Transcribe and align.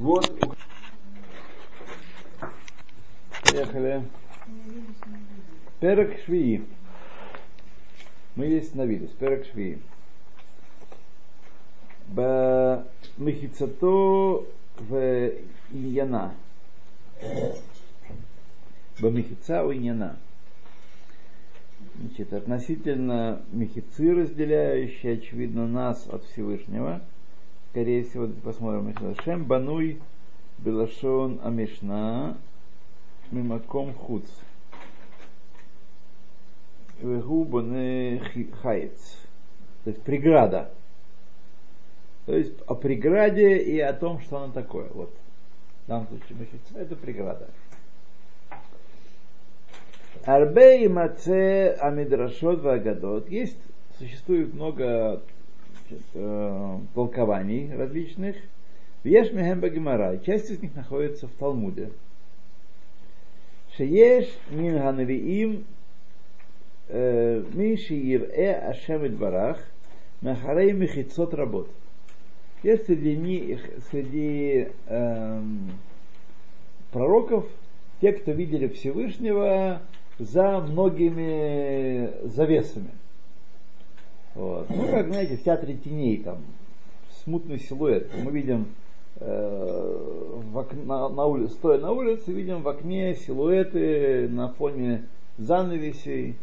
Вот. 0.00 0.26
Поехали. 3.44 4.02
Перек 5.78 6.18
Швии. 6.24 6.64
Мы 8.34 8.46
здесь 8.46 8.74
на 8.74 8.86
виде. 8.86 9.08
Перек 9.08 9.44
Швии. 9.52 9.78
Б... 12.06 12.82
Мехицато 13.18 14.46
в 14.78 15.32
Иньяна. 15.70 16.32
Бамихица 19.00 19.66
у 19.66 19.74
Иньяна. 19.74 20.16
Значит, 22.00 22.32
относительно 22.32 23.42
мехицы, 23.52 24.14
разделяющие, 24.14 25.18
очевидно, 25.18 25.66
нас 25.66 26.06
от 26.08 26.24
Всевышнего– 26.24 27.02
скорее 27.70 28.04
всего, 28.04 28.28
посмотрим, 28.42 28.94
Шем 29.24 29.44
Бануй 29.44 30.00
Белашон 30.58 31.40
Амишна 31.42 32.36
Мимаком 33.30 33.94
Хуц. 33.94 34.24
Вегу 37.00 37.44
Боне 37.44 38.20
Хайц. 38.60 39.16
То 39.84 39.90
есть 39.90 40.02
преграда. 40.02 40.70
То 42.26 42.36
есть 42.36 42.60
о 42.66 42.74
преграде 42.74 43.56
и 43.56 43.78
о 43.80 43.92
том, 43.92 44.20
что 44.20 44.38
она 44.38 44.52
такое. 44.52 44.88
Вот. 44.92 45.12
В 45.84 45.88
данном 45.88 46.08
случае 46.08 46.38
мехица 46.38 46.78
это 46.78 46.96
преграда. 46.96 47.48
Арбе 50.24 50.84
и 50.84 50.88
маце 50.88 51.72
амидрашот 51.80 52.60
вагадот. 52.60 53.30
Есть, 53.30 53.58
существует 53.98 54.52
много 54.52 55.22
э, 56.14 56.78
толкований 56.94 57.74
различных. 57.74 58.36
Веш 59.04 59.32
мехем 59.32 59.60
багимара. 59.60 60.18
Часть 60.18 60.50
из 60.50 60.60
них 60.62 60.74
находится 60.74 61.26
в 61.26 61.32
Талмуде. 61.32 61.90
Шееш 63.76 64.28
мин 64.50 64.78
ганавиим 64.78 65.64
мин 66.92 67.78
шиир 67.78 68.28
э 68.32 68.52
ашем 68.52 69.16
барах 69.16 69.58
махарей 70.20 70.72
мехицот 70.72 71.34
работ. 71.34 71.70
Есть 72.62 72.86
среди 72.86 73.16
них, 73.16 73.60
среди 73.90 74.68
эм, 74.86 75.70
пророков 76.90 77.46
те, 78.00 78.12
кто 78.12 78.32
видели 78.32 78.68
Всевышнего 78.68 79.80
за 80.18 80.60
многими 80.60 82.12
завесами. 82.28 82.90
Вот. 84.34 84.70
Ну, 84.70 84.86
как, 84.88 85.08
знаете, 85.08 85.36
в 85.36 85.42
театре 85.42 85.74
теней, 85.74 86.18
там, 86.18 86.38
смутный 87.24 87.58
силуэт. 87.58 88.10
Мы 88.22 88.30
видим, 88.30 88.68
э, 89.16 90.42
в 90.52 90.56
ок- 90.58 90.72
на, 90.72 91.08
на 91.08 91.24
улице, 91.26 91.54
стоя 91.54 91.78
на 91.78 91.92
улице, 91.92 92.32
видим 92.32 92.62
в 92.62 92.68
окне 92.68 93.14
силуэты 93.14 94.28
на 94.28 94.48
фоне 94.52 95.06
занавесей, 95.38 96.36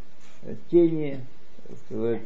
э, 0.43 0.55
тени, 0.69 1.19
так 1.67 1.77
сказать. 1.85 2.21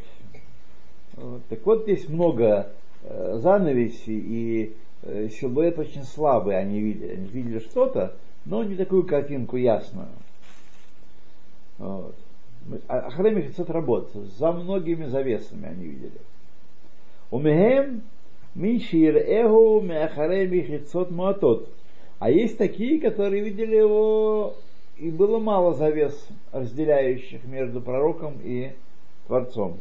Вот. 1.13 1.41
Так 1.49 1.65
вот, 1.65 1.83
здесь 1.83 2.09
много 2.09 2.71
э, 3.03 3.39
занавесей, 3.41 4.19
и 4.19 4.75
э, 5.03 5.29
силуэт 5.29 5.77
очень 5.77 6.03
слабый 6.03 6.57
они 6.57 6.79
видели. 6.79 7.13
Они 7.13 7.27
видели 7.27 7.59
что-то, 7.59 8.15
но 8.45 8.63
не 8.63 8.75
такую 8.75 9.05
картинку 9.05 9.57
ясную. 9.57 10.07
Вот. 11.77 12.15
Ахрем 12.87 13.41
Хицот 13.41 13.69
работает. 13.69 14.27
За 14.37 14.51
многими 14.51 15.05
завесами 15.05 15.67
они 15.67 15.85
видели. 15.85 16.19
Умехем 17.29 18.03
Мишир 18.55 19.17
Эгу 19.17 19.81
Меахарем 19.81 20.51
Хицот 20.63 21.11
Муатот. 21.11 21.69
А 22.19 22.29
есть 22.29 22.57
такие, 22.57 22.99
которые 22.99 23.43
видели 23.43 23.77
его, 23.77 24.53
и 24.97 25.09
было 25.09 25.39
мало 25.39 25.73
завес, 25.73 26.27
разделяющих 26.51 27.43
между 27.45 27.81
пророком 27.81 28.35
и 28.43 28.73
Творцом. 29.25 29.79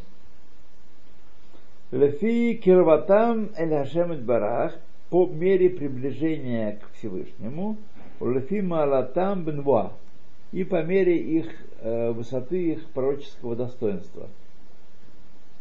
Лефи 1.90 2.54
Кирватам 2.54 3.50
Эль 3.56 4.22
Барах 4.22 4.78
по 5.10 5.26
мере 5.26 5.68
приближения 5.70 6.78
к 6.80 6.92
Всевышнему, 6.94 7.76
Лефи 8.20 8.60
Малатам 8.60 9.44
Бенва 9.44 9.92
и 10.52 10.64
по 10.64 10.82
мере 10.82 11.16
их 11.16 11.46
э, 11.80 12.10
высоты 12.12 12.72
их 12.72 12.86
пророческого 12.90 13.56
достоинства. 13.56 14.28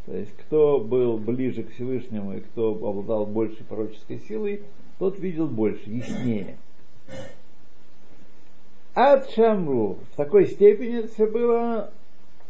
То 0.06 0.16
есть, 0.16 0.36
кто 0.38 0.80
был 0.80 1.18
ближе 1.18 1.64
к 1.64 1.72
Всевышнему 1.72 2.34
и 2.34 2.40
кто 2.40 2.72
обладал 2.72 3.26
большей 3.26 3.64
пророческой 3.66 4.20
силой, 4.20 4.64
тот 4.98 5.20
видел 5.20 5.48
больше, 5.48 5.90
яснее. 5.90 6.58
Ад 8.96 9.30
Шамру. 9.30 10.00
В 10.12 10.16
такой 10.16 10.48
степени 10.48 11.06
все 11.08 11.28
было, 11.28 11.92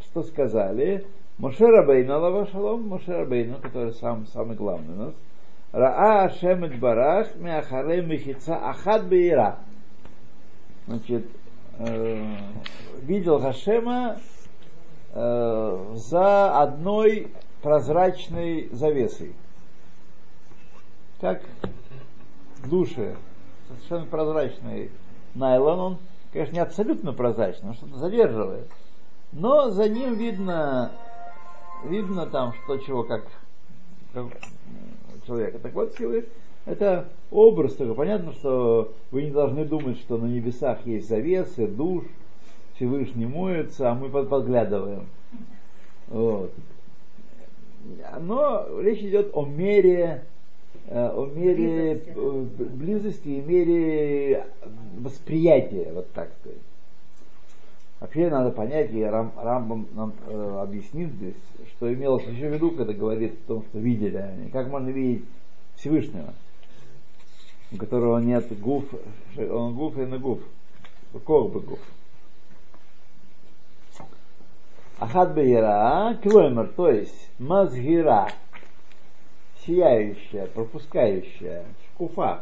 что 0.01 0.23
сказали, 0.23 1.05
Моше 1.37 1.65
Рабейна 1.65 2.17
Лава 2.17 2.47
Шалом, 2.47 2.87
Моше 2.87 3.11
Рабейна, 3.11 3.59
который 3.61 3.93
сам, 3.93 4.25
самый 4.27 4.55
главный 4.55 4.93
у 4.93 4.97
нас, 4.97 5.13
Раа 5.71 6.23
Ашем 6.23 6.65
Барах 6.79 7.35
Меахаре 7.35 8.01
Мехица 8.01 8.55
Ахад 8.55 9.07
Бейра. 9.07 9.59
Значит, 10.87 11.27
э, 11.79 12.35
видел 13.01 13.39
Хашема 13.39 14.17
э, 15.13 15.93
за 15.95 16.61
одной 16.61 17.31
прозрачной 17.61 18.69
завесой. 18.71 19.33
Как 21.19 21.41
в 22.57 22.69
душе, 22.69 23.15
совершенно 23.67 24.05
прозрачный 24.05 24.91
найлон, 25.35 25.79
он, 25.79 25.97
конечно, 26.31 26.53
не 26.53 26.59
абсолютно 26.59 27.13
прозрачный, 27.13 27.69
он 27.69 27.75
что-то 27.75 27.97
задерживает. 27.97 28.67
Но 29.31 29.69
за 29.69 29.89
ним 29.89 30.15
видно, 30.15 30.91
видно 31.85 32.25
там, 32.25 32.53
что 32.63 32.77
чего, 32.77 33.03
как, 33.03 33.25
как 34.13 34.25
человека. 35.25 35.59
Так 35.59 35.73
вот, 35.73 35.93
силы 35.95 36.27
это 36.65 37.09
образ 37.31 37.75
только. 37.75 37.93
Понятно, 37.93 38.33
что 38.33 38.93
вы 39.11 39.23
не 39.23 39.31
должны 39.31 39.65
думать, 39.65 39.97
что 39.99 40.17
на 40.17 40.25
небесах 40.25 40.85
есть 40.85 41.07
завесы, 41.07 41.67
душ, 41.67 42.03
Всевышний 42.75 43.25
моется, 43.25 43.91
а 43.91 43.95
мы 43.95 44.09
подглядываем. 44.09 45.07
Вот. 46.07 46.53
Но 48.19 48.67
речь 48.81 49.01
идет 49.01 49.31
о 49.33 49.45
мере, 49.45 50.23
о 50.89 51.25
мере 51.25 51.95
близости, 51.95 52.63
близости 52.63 53.27
и 53.27 53.41
мере 53.41 54.45
восприятия, 54.99 55.91
вот 55.93 56.11
так 56.13 56.29
сказать. 56.39 56.59
Вообще 57.99 58.29
надо 58.29 58.51
понять, 58.51 58.93
и 58.93 59.03
Рам, 59.03 59.33
Рамбам 59.35 59.87
нам 59.93 60.13
э, 60.27 60.59
объяснит 60.61 61.11
здесь, 61.11 61.35
что 61.67 61.93
имелось 61.93 62.23
еще 62.27 62.47
в 62.47 62.53
виду, 62.53 62.71
когда 62.71 62.93
говорит 62.93 63.33
о 63.33 63.47
том, 63.47 63.63
что 63.63 63.79
видели 63.79 64.15
они. 64.15 64.49
Как 64.51 64.69
можно 64.69 64.87
видеть 64.87 65.25
Всевышнего, 65.75 66.33
у 67.71 67.77
которого 67.77 68.19
нет 68.19 68.57
гуф, 68.59 68.85
он 69.37 69.75
гуф 69.75 69.97
и 69.97 70.05
на 70.05 70.17
гуф, 70.17 70.39
кох 71.23 71.51
бы 71.51 71.59
гуф. 71.59 71.79
Ахад 74.99 75.33
бейра, 75.33 76.17
клоймер, 76.21 76.67
то 76.75 76.89
есть 76.89 77.29
мазгира, 77.39 78.29
сияющая, 79.65 80.47
пропускающая, 80.47 81.65
шкуфа. 81.93 82.41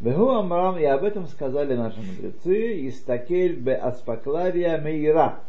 Бегу 0.00 0.30
Амрам, 0.30 0.78
и 0.78 0.84
об 0.84 1.02
этом 1.02 1.26
сказали 1.26 1.74
наши 1.74 2.00
мудрецы, 2.00 2.86
Истакель 2.88 3.56
бе 3.56 3.74
аспаклария 3.74 4.78
мейра. 4.78 5.40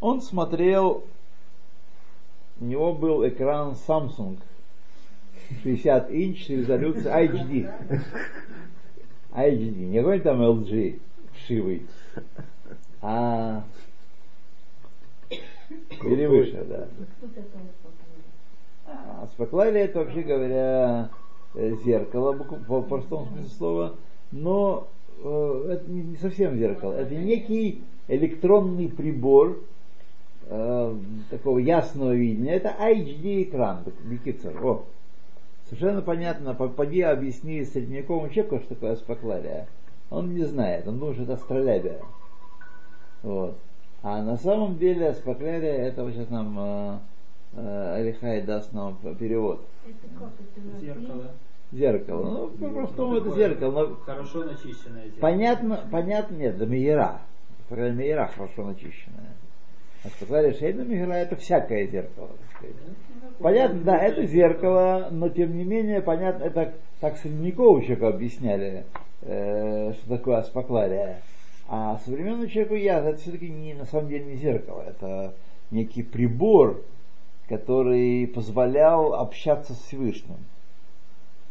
Он 0.00 0.20
смотрел, 0.22 1.04
у 2.60 2.64
него 2.64 2.94
был 2.94 3.28
экран 3.28 3.76
Samsung, 3.86 4.38
60 5.62 6.10
инч, 6.10 6.48
резолюция 6.48 7.26
HD. 7.26 7.70
HD, 9.32 9.86
не 9.86 9.98
какой 9.98 10.20
там 10.20 10.40
LG 10.40 11.00
вшивый, 11.32 11.86
а 13.02 13.64
или 16.04 16.26
выше, 16.26 16.64
да. 16.68 16.88
А 18.86 19.26
спаклария 19.32 19.84
это, 19.84 20.00
вообще 20.00 20.22
говоря, 20.22 21.10
зеркало, 21.84 22.32
по 22.34 22.82
простому 22.82 23.26
смыслу 23.26 23.50
слова, 23.56 23.94
но 24.30 24.88
э, 25.22 25.66
это 25.70 25.90
не 25.90 26.16
совсем 26.16 26.56
зеркало, 26.56 26.92
это 26.92 27.14
некий 27.14 27.82
электронный 28.08 28.88
прибор 28.88 29.58
э, 30.46 30.96
такого 31.30 31.58
ясного 31.58 32.14
видения, 32.14 32.54
это 32.54 32.74
HD 32.78 33.44
экран, 33.44 33.84
Бикицер. 34.04 34.54
О, 34.64 34.84
совершенно 35.66 36.02
понятно, 36.02 36.54
попади 36.54 37.02
объясни 37.02 37.64
средневековому 37.64 38.30
человеку, 38.30 38.58
что 38.60 38.74
такое 38.74 38.92
аспаклария. 38.92 39.66
Он 40.10 40.34
не 40.34 40.44
знает, 40.44 40.86
он 40.86 40.98
думает, 40.98 41.16
что 41.16 41.24
это 41.24 41.34
астролябия. 41.34 42.00
Вот. 43.22 43.56
А 44.02 44.22
на 44.22 44.36
самом 44.36 44.76
деле 44.76 45.08
аспаклярия, 45.08 45.86
это 45.86 46.04
вот 46.04 46.12
сейчас 46.12 46.28
нам 46.28 46.56
э, 46.58 46.98
э, 47.54 47.94
Алихай 47.96 48.42
даст 48.42 48.72
нам 48.74 48.98
перевод. 49.18 49.66
Это 49.86 50.14
как? 50.18 50.28
Это 50.56 50.78
Зеркало. 50.78 51.24
Зеркало. 51.72 52.24
Ну, 52.30 52.48
по-простому 52.48 53.16
это 53.16 53.30
зеркало. 53.30 53.88
Но 53.88 53.94
Хорошо 54.04 54.44
начищенное 54.44 55.04
зеркало. 55.04 55.20
понятно, 55.20 55.80
понятно, 55.90 56.34
нет, 56.34 56.56
это 56.56 56.66
мере, 56.66 57.92
меера 57.92 58.30
хорошо 58.36 58.66
начищенная. 58.66 59.32
А 60.04 60.08
сказали, 60.10 60.52
шейна 60.52 60.82
меера 60.82 61.12
это 61.14 61.36
всякое 61.36 61.86
зеркало. 61.86 62.28
сказать. 62.56 62.76
Понятно, 63.38 63.80
да, 63.80 63.98
это 63.98 64.26
зеркало, 64.26 65.08
но 65.10 65.28
тем 65.28 65.56
не 65.56 65.64
менее, 65.64 66.02
понятно, 66.02 66.44
это 66.44 66.74
так 67.00 67.16
средневековому 67.16 67.80
человеку 67.82 68.06
объясняли, 68.06 68.84
э, 69.22 69.92
что 69.94 70.08
такое 70.08 70.36
аспаклария. 70.38 71.20
А 71.68 71.98
современному 72.04 72.46
человеку 72.46 72.74
я, 72.74 72.98
это 73.00 73.18
все-таки 73.18 73.48
не, 73.48 73.74
на 73.74 73.86
самом 73.86 74.08
деле 74.08 74.24
не 74.26 74.36
зеркало, 74.36 74.84
это 74.86 75.34
некий 75.70 76.02
прибор, 76.02 76.82
который 77.48 78.26
позволял 78.26 79.14
общаться 79.14 79.72
с 79.72 79.78
Всевышним. 79.78 80.36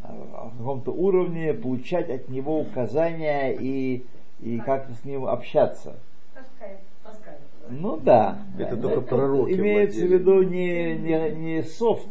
А, 0.03 0.13
На 0.13 0.57
каком-то 0.57 0.91
уровне 0.91 1.53
получать 1.53 2.09
от 2.09 2.29
него 2.29 2.59
указания 2.59 3.51
и, 3.51 4.05
и 4.41 4.59
как-то 4.59 4.94
с 4.94 5.03
ним 5.03 5.25
общаться. 5.25 5.95
Таскает. 6.33 6.79
Таскает. 7.03 7.39
Ну 7.69 7.98
да. 7.98 8.39
Это 8.57 8.75
Да, 8.75 8.81
только 8.89 9.01
пророки 9.01 9.54
Имеется 9.54 10.00
в 10.00 10.07
владели. 10.07 10.18
виду 10.18 10.44
не, 10.44 10.98
не, 10.98 11.31
не 11.31 11.63
софт, 11.63 12.07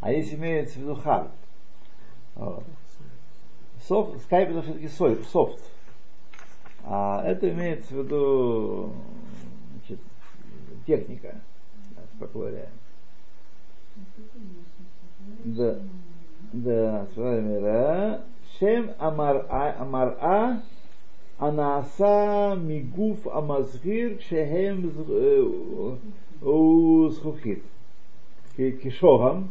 а 0.00 0.12
здесь 0.12 0.34
имеется 0.34 0.78
в 0.78 0.82
виду 0.82 0.94
хард. 0.94 1.30
Вот. 2.34 2.64
Софт, 3.86 4.22
скайп 4.24 4.50
это 4.50 4.62
все-таки 4.62 4.88
софт. 4.88 5.62
А 6.84 7.22
это 7.24 7.48
имеется 7.50 7.94
в 7.94 7.98
виду 7.98 8.92
значит, 9.72 10.00
техника, 10.86 11.36
спокойная. 12.16 12.68
Да, 15.44 15.78
да, 16.52 17.06
с 17.14 17.16
вами 17.16 17.56
Ра. 17.56 18.22
Шем 18.58 18.92
Амара, 18.98 19.76
Амара 19.78 20.62
Анаса 21.38 22.56
Мигуф 22.56 23.26
Амазгир 23.26 24.20
Шехем 24.28 24.92
Узхухит. 26.40 27.64
Кишогам 28.56 29.50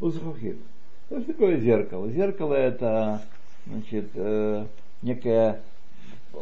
Узхухит. 0.00 0.58
Что 1.06 1.20
такое 1.22 1.58
зеркало? 1.58 2.08
Зеркало 2.10 2.54
это 2.54 3.22
значит, 3.66 4.10
э, 4.14 4.66
некая 5.02 5.60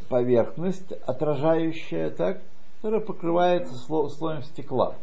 поверхность, 0.08 0.92
отражающая, 1.06 2.10
так, 2.10 2.40
которая 2.76 3.00
покрывается 3.00 3.74
сло- 3.74 4.08
слоем 4.08 4.42
стекла. 4.42 4.94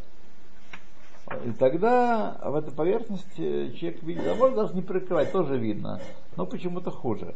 И 1.46 1.52
тогда 1.52 2.38
в 2.44 2.56
этой 2.56 2.72
поверхности 2.74 3.72
человек 3.76 4.02
видит, 4.04 4.28
а 4.28 4.36
может 4.36 4.56
даже 4.56 4.74
не 4.74 4.82
прикрывать, 4.82 5.32
тоже 5.34 5.58
видно, 5.58 6.00
но 6.38 6.46
почему-то 6.46 6.90
хуже. 6.90 7.36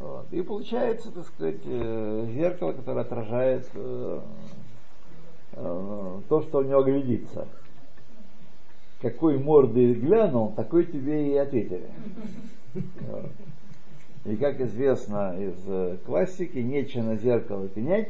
Вот. 0.00 0.32
И 0.32 0.40
получается, 0.40 1.12
так 1.12 1.26
сказать, 1.26 1.60
э, 1.64 2.26
зеркало, 2.32 2.72
которое 2.72 3.02
отражает 3.02 3.68
э, 3.74 4.20
э, 5.52 6.20
то, 6.26 6.40
что 6.40 6.58
у 6.58 6.62
него 6.62 6.82
глядится. 6.82 7.46
Какой 9.02 9.38
морды 9.38 9.92
глянул, 9.92 10.52
такой 10.52 10.86
тебе 10.86 11.34
и 11.34 11.36
ответили. 11.36 11.90
Вот. 12.72 13.30
И 14.24 14.36
как 14.36 14.60
известно 14.60 15.38
из 15.38 15.56
э, 15.66 15.98
классики, 16.06 16.58
нечего 16.58 17.02
на 17.02 17.16
зеркало 17.16 17.68
пенять. 17.68 18.08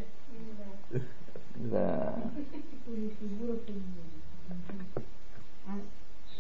Да. 1.57 2.23
А 5.67 5.73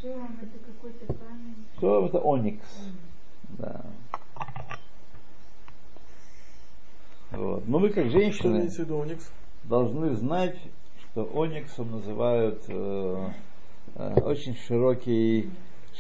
шелом 0.01 0.39
это 0.41 0.59
какой-то 0.65 1.07
камень. 1.07 1.55
Что 1.77 2.07
это 2.07 2.19
оникс? 2.19 2.67
Да. 3.59 3.85
Вот. 7.33 7.67
Ну 7.67 7.79
вы 7.79 7.91
как 7.91 8.11
женщины 8.11 8.69
должны 9.65 10.15
знать, 10.15 10.57
что 11.13 11.29
ониксом 11.33 11.91
называют 11.93 12.65
э, 12.69 13.29
э, 13.95 14.21
очень 14.23 14.57
широкий, 14.57 15.51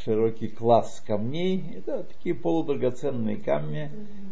широкий 0.04 0.48
класс 0.48 1.02
камней. 1.06 1.76
Это 1.78 2.02
такие 2.04 2.34
полудрагоценные 2.34 3.36
камни, 3.36 3.90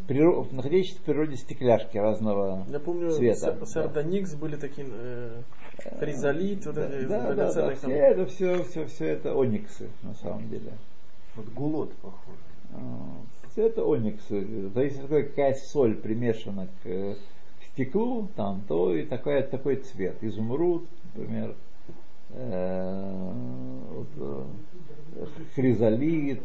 приро- 0.09 0.47
находящиеся 0.53 0.99
в 1.01 1.03
природе 1.05 1.37
стекляшки 1.37 1.99
разного 1.99 2.65
Я 2.69 2.81
помню, 2.81 3.11
цвета. 3.13 3.65
С- 3.65 3.71
Сарданикс 3.71 4.35
были 4.35 4.57
такие 4.57 4.89
э, 4.91 5.43
хризолит, 6.01 6.67
вот 6.67 6.75
Да, 6.75 6.89
эти 6.89 7.07
да, 7.07 7.35
да, 7.35 7.53
да, 7.53 7.75
все 7.77 7.91
это 7.91 8.27
все, 8.27 8.63
все, 8.65 8.87
все 8.87 9.05
это 9.07 9.35
ониксы 9.35 9.89
на 10.03 10.15
самом 10.15 10.49
деле. 10.49 10.73
Вот 11.37 11.47
гулот 11.51 11.93
похож. 11.97 12.35
Все 12.71 13.38
это 13.63 13.85
ониксы. 13.85 14.71
То 14.71 14.83
есть 14.83 15.01
какая 15.09 15.55
соль 15.55 15.95
примешана 15.95 16.69
к 16.83 17.17
стеклу, 17.73 18.29
там, 18.37 18.63
то 18.67 18.95
и 18.95 19.05
такой, 19.05 19.43
такой 19.43 19.77
цвет. 19.77 20.17
Изумруд, 20.23 20.87
например, 21.15 21.55
э, 22.31 23.33
вот, 23.91 24.09
э, 24.17 24.45
хризолит, 25.55 26.43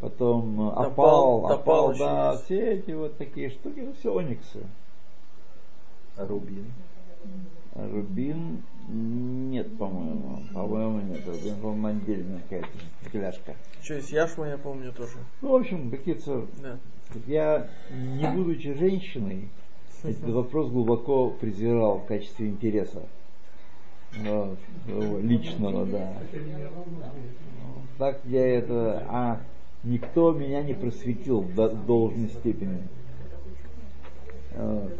потом 0.00 0.68
опал, 0.70 1.48
топал 1.48 1.90
опал, 1.90 1.94
да, 1.98 2.36
все 2.36 2.74
эти 2.74 2.90
вот 2.92 3.16
такие 3.16 3.50
штуки, 3.50 3.80
это 3.80 3.92
все 3.98 4.14
ониксы. 4.14 4.66
А 6.16 6.26
рубин. 6.26 6.72
Рубин 7.76 8.62
нет, 8.88 9.76
по-моему. 9.76 10.42
По-моему, 10.54 11.00
нет. 11.00 11.26
Рубин, 11.26 11.56
по-моему, 11.56 11.86
отдельная 11.88 12.40
какая-то 12.40 12.68
стекляшка. 13.02 13.54
Что 13.82 13.94
есть 13.94 14.10
яшма, 14.10 14.48
я 14.48 14.58
помню 14.58 14.92
тоже. 14.92 15.18
Ну, 15.42 15.50
в 15.50 15.54
общем, 15.56 15.90
какие-то 15.90 16.46
Да. 16.62 16.78
Я, 17.26 17.68
не 17.90 18.26
будучи 18.28 18.72
женщиной, 18.74 19.48
этот 20.02 20.28
вопрос 20.30 20.70
глубоко 20.70 21.30
презирал 21.30 21.98
в 21.98 22.06
качестве 22.06 22.48
интереса. 22.48 23.02
Вот, 24.18 24.58
своего 24.84 25.18
личного, 25.18 25.86
да. 25.86 26.12
Так 27.98 28.20
я 28.24 28.46
это... 28.46 29.04
А 29.08 29.40
никто 29.82 30.32
меня 30.32 30.62
не 30.62 30.74
просветил 30.74 31.42
до 31.42 31.68
должной 31.68 32.28
степени. 32.28 32.82
Вот. 34.56 34.92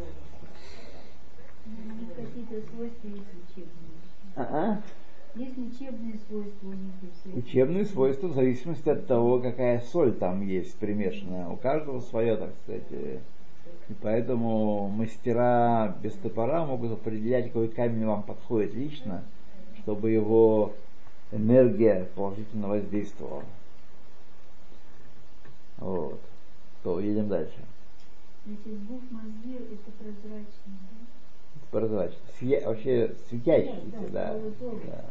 Есть 5.35 5.59
учебные. 5.59 6.19
Свойства 6.29 6.69
у 6.69 6.73
них 6.73 6.93
и 7.03 7.31
все. 7.31 7.39
Учебные 7.39 7.85
свойства 7.85 8.29
в 8.29 8.35
зависимости 8.35 8.89
от 8.89 9.07
того, 9.07 9.41
какая 9.41 9.81
соль 9.81 10.15
там 10.15 10.41
есть 10.47 10.77
примешанная. 10.77 11.49
У 11.49 11.57
каждого 11.57 12.01
свое, 12.01 12.37
так 12.37 12.55
сказать. 12.63 12.85
э, 12.91 13.19
И 13.91 13.95
поэтому 14.01 14.89
мастера 14.89 15.95
без 16.03 16.15
топора 16.15 16.65
могут 16.65 16.93
определять, 16.93 17.49
какой 17.49 17.69
камень 17.69 18.07
вам 18.07 18.23
подходит 18.23 18.75
лично, 18.75 19.23
чтобы 19.83 20.11
его 20.11 20.73
энергия 21.33 22.09
положительно 22.15 22.69
воздействовала. 22.69 23.45
Вот. 25.79 26.21
То 26.83 26.99
едем 27.01 27.29
дальше. 27.29 27.59
Значит, 28.47 28.79
бух 28.81 29.03
мозги 29.11 29.55
это 29.55 29.91
прозрачный, 29.99 30.47
да? 30.67 31.06
Прозрачно. 31.71 32.19
Сия- 32.41 32.65
вообще 32.67 33.15
светящийся, 33.29 34.09
да. 34.13 34.35
да. 34.87 35.05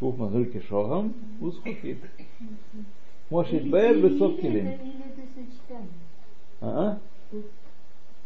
Бух 0.00 0.16
мазульки 0.16 0.60
шогом, 0.68 1.14
узхухит. 1.40 1.98
Мошит 3.30 3.68
бэр 3.68 3.96
или 3.96 4.40
килим. 4.40 4.78
А? 6.60 6.98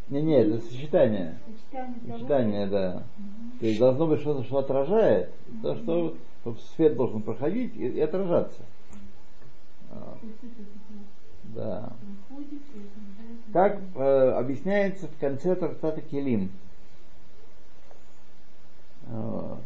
Не, 0.09 0.21
не, 0.21 0.35
это 0.35 0.59
сочетание. 0.61 1.37
Сочетание 1.45 1.95
Сочетание, 2.07 2.67
да. 2.67 3.03
То 3.59 3.65
есть 3.65 3.79
должно 3.79 4.07
быть 4.07 4.21
что-то, 4.21 4.43
что 4.43 4.59
отражает, 4.59 5.31
то, 5.63 5.75
что 5.75 6.15
свет 6.75 6.95
должен 6.95 7.21
проходить 7.21 7.75
и, 7.75 7.87
и 7.87 7.99
отражаться. 8.01 8.61
А, 9.91 10.17
Да. 11.55 11.93
Как 13.53 13.79
э, 13.95 14.29
объясняется 14.31 15.07
в 15.07 15.17
конце 15.19 15.55
трактата 15.55 16.01
Келим. 16.01 16.51
Вот. 19.15 19.59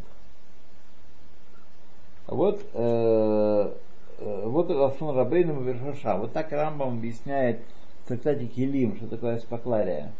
Вот, 2.26 2.64
э, 2.74 3.72
э, 4.18 4.42
вот 4.46 4.70
Лафон 4.70 5.16
Рабейну 5.16 5.60
Вершаша. 5.62 6.16
Вот 6.16 6.32
так 6.32 6.52
Рамбам 6.52 6.98
объясняет 6.98 7.60
в 8.04 8.08
трактате 8.08 8.46
Келим, 8.46 8.96
что 8.96 9.08
такое 9.08 9.36
аспаклария. 9.36 10.12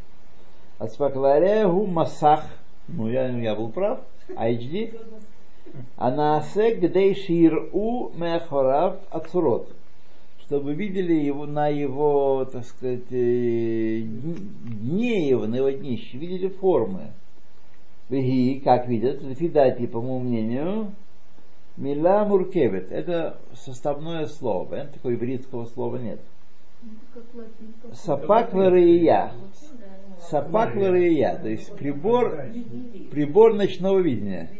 Аспаклария 0.78 1.68
гу 1.68 1.86
масах. 1.86 2.44
Ну, 2.88 3.08
я, 3.08 3.28
я 3.28 3.54
был 3.54 3.68
прав. 3.68 4.00
HD. 4.28 4.98
Анаасе 5.96 6.74
гдей 6.74 7.14
ширу 7.14 8.10
меахорав 8.16 8.96
ацурот. 9.10 9.68
Чтобы 10.40 10.74
видели 10.74 11.14
его 11.14 11.46
на 11.46 11.68
его, 11.68 12.44
так 12.44 12.64
сказать, 12.64 13.12
э, 13.12 14.00
дне 14.02 15.28
его, 15.28 15.46
на 15.46 15.56
его 15.56 15.70
днище, 15.70 16.18
видели 16.18 16.48
формы. 16.48 17.12
Веги, 18.10 18.60
как 18.60 18.88
видят, 18.88 19.22
лифидати, 19.22 19.86
по 19.86 20.00
моему 20.00 20.18
мнению, 20.20 20.92
Мила 21.76 22.24
муркевит. 22.24 22.90
Это 22.92 23.38
составное 23.54 24.26
слово. 24.26 24.66
Понятно, 24.66 24.92
такого 24.92 25.14
ивритского 25.14 25.64
слова 25.66 25.96
нет. 25.96 26.20
Сапак 27.94 28.52
лария. 28.52 29.32
Сапак 30.28 30.74
лария, 30.76 31.38
то 31.38 31.48
есть 31.48 31.74
прибор, 31.76 32.44
прибор 33.10 33.54
ночного 33.54 33.98
видения. 34.00 34.50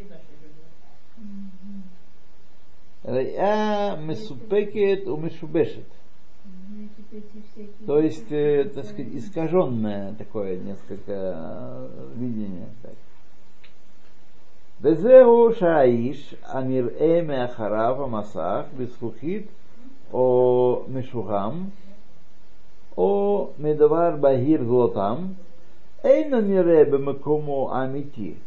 Рая 3.03 3.97
месупекет 3.97 5.07
у 5.07 5.17
мешубешет. 5.17 5.85
Значит, 6.69 6.91
эти 7.11 7.43
всякие... 7.51 7.87
То 7.87 7.99
есть, 7.99 8.31
э, 8.31 8.63
так 8.73 8.85
сказать, 8.85 9.13
искаженное 9.13 10.13
такое 10.13 10.57
несколько 10.57 11.03
э, 11.07 12.09
видение. 12.15 12.67
Так. 12.83 12.93
Везеу 14.83 15.53
шаиш 15.53 16.33
амир 16.43 16.87
эме 16.99 17.43
ахарав 17.43 17.99
амасах 18.01 18.65
бисхухит 18.73 19.47
о 20.11 20.85
мешугам 20.87 21.71
о 22.95 23.51
медавар 23.57 24.17
багир 24.17 24.63
злотам 24.63 25.35
эйна 26.03 26.41
мире 26.41 26.85
бемакому 26.85 27.71
амити. 27.71 28.37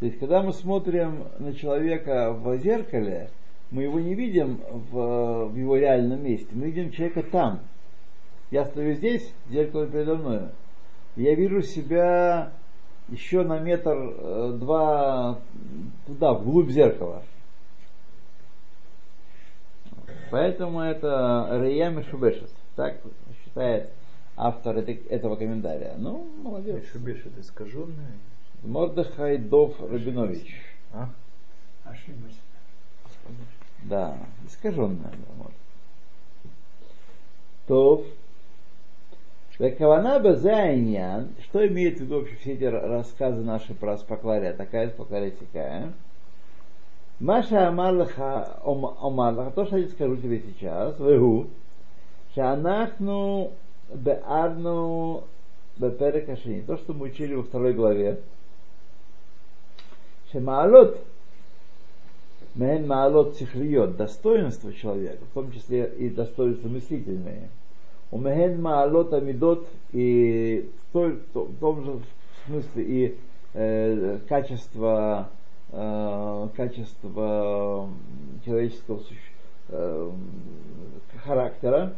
То 0.00 0.06
есть, 0.06 0.18
когда 0.18 0.42
мы 0.42 0.52
смотрим 0.52 1.24
на 1.38 1.54
человека 1.54 2.32
в 2.32 2.58
зеркале, 2.58 3.30
мы 3.70 3.84
его 3.84 4.00
не 4.00 4.14
видим 4.14 4.60
в, 4.92 5.46
в 5.46 5.56
его 5.56 5.76
реальном 5.76 6.22
месте, 6.22 6.48
мы 6.52 6.66
видим 6.66 6.90
человека 6.90 7.22
там. 7.22 7.60
Я 8.50 8.66
стою 8.66 8.94
здесь, 8.94 9.32
зеркало 9.48 9.86
передо 9.86 10.16
мной. 10.16 10.40
Я 11.16 11.34
вижу 11.34 11.62
себя 11.62 12.52
еще 13.08 13.42
на 13.42 13.58
метр 13.58 13.96
э, 13.96 14.56
два 14.58 15.38
туда, 16.06 16.32
вглубь 16.32 16.70
зеркала. 16.70 17.22
Поэтому 20.30 20.80
это 20.80 21.48
Рия 21.62 21.90
Мишубешет. 21.90 22.50
Так 22.76 22.96
считает 23.44 23.90
автор 24.36 24.78
этого 24.78 25.36
комментария. 25.36 25.94
Ну, 25.96 26.26
молодец. 26.42 26.82
Мишубеш 26.82 27.24
это 27.26 27.40
искаженное. 27.40 28.12
Мордыхай 28.62 29.36
Дов 29.38 29.78
Рабинович. 29.80 30.60
А? 30.92 31.10
Ошиблась. 31.84 32.38
Да, 33.82 34.16
искаженная. 34.46 35.10
Да, 35.10 35.34
может. 35.36 35.52
Кавана 39.58 40.18
Базайнян, 40.18 41.28
что 41.44 41.66
имеет 41.66 41.98
в 41.98 42.00
виду 42.02 42.20
вообще 42.20 42.34
все 42.36 42.52
эти 42.54 42.64
ра- 42.64 42.88
рассказы 42.88 43.40
наши 43.42 43.72
про 43.74 43.92
Аспаклария, 43.92 44.52
такая 44.52 44.88
Аспаклария 44.88 45.30
такая. 45.30 45.92
Маша 47.20 47.68
Амарлаха 47.68 48.58
Омарлаха, 48.64 49.52
то, 49.52 49.64
что 49.66 49.76
я 49.76 49.88
скажу 49.88 50.16
тебе 50.16 50.40
сейчас, 50.40 50.98
вегу, 50.98 51.46
Шанахну 52.34 53.52
Беарну 53.94 55.22
Беперек 55.76 56.28
Ашини, 56.28 56.62
то, 56.62 56.76
что 56.76 56.92
мы 56.92 57.06
учили 57.06 57.34
во 57.34 57.44
второй 57.44 57.72
главе, 57.74 58.18
Шемаалот 60.32 61.00
Мен 62.56 62.86
маалот 62.88 63.36
цихлиот, 63.36 63.96
достоинство 63.96 64.72
человека, 64.72 65.24
в 65.30 65.34
том 65.34 65.52
числе 65.52 65.86
и 65.86 66.08
достоинства 66.08 66.68
мыслительные. 66.68 67.48
У 68.10 68.18
мehen 68.18 68.60
маалот 68.62 69.12
амидот 69.12 69.66
и 69.92 70.70
в, 70.92 71.16
том 71.60 71.84
же 71.84 72.00
смысле 72.46 72.84
и 72.84 73.18
э, 73.54 74.18
качество, 74.28 75.28
э, 75.72 76.48
качество 76.56 77.88
человеческого 78.44 79.00
э, 79.68 80.10
характера. 81.24 81.94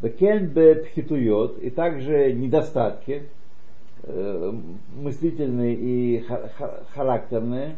Бекен 0.00 0.46
бе 0.46 0.76
пхитуйот, 0.76 1.58
и 1.58 1.70
также 1.70 2.32
недостатки 2.32 3.24
э, 4.04 4.52
мыслительные 4.96 5.74
и 5.74 6.20
ха- 6.20 6.48
ха- 6.56 6.80
характерные. 6.94 7.74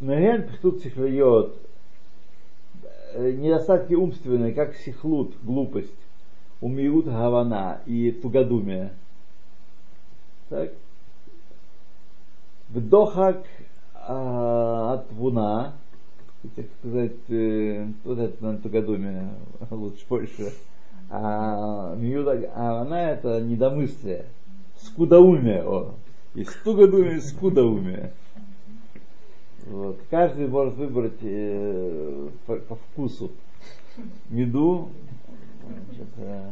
Меген 0.00 0.44
пхтут 0.48 0.80
сихлиот, 0.82 1.54
э, 1.54 1.67
недостатки 3.16 3.94
умственные, 3.94 4.52
как 4.52 4.74
сихлут, 4.76 5.34
глупость, 5.42 5.94
умиют 6.60 7.06
гавана 7.06 7.80
и 7.86 8.10
тугодумие. 8.10 8.92
Так. 10.48 10.72
Вдохак 12.68 13.44
а, 13.94 14.94
от 14.94 15.12
вуна, 15.12 15.74
так 16.54 16.66
сказать, 16.78 17.12
э, 17.28 17.86
вот 18.04 18.18
это 18.18 18.44
на 18.44 18.58
тугодумие 18.58 19.30
лучше 19.70 20.04
больше. 20.08 20.52
А 21.10 21.94
миют 21.96 22.26
гавана 22.26 22.94
это 22.94 23.40
недомыслие, 23.40 24.26
скудоумие. 24.80 25.62
О. 25.64 25.94
И 26.34 26.44
тугодумие, 26.64 27.16
и 27.16 27.20
скудоумие. 27.20 28.12
Вот. 29.68 30.00
Каждый 30.10 30.48
может 30.48 30.74
выбрать 30.76 31.18
э, 31.20 32.28
по, 32.46 32.56
по 32.56 32.76
вкусу 32.76 33.30
меду. 34.30 34.88
Э, 36.16 36.50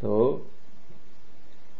то 0.00 0.42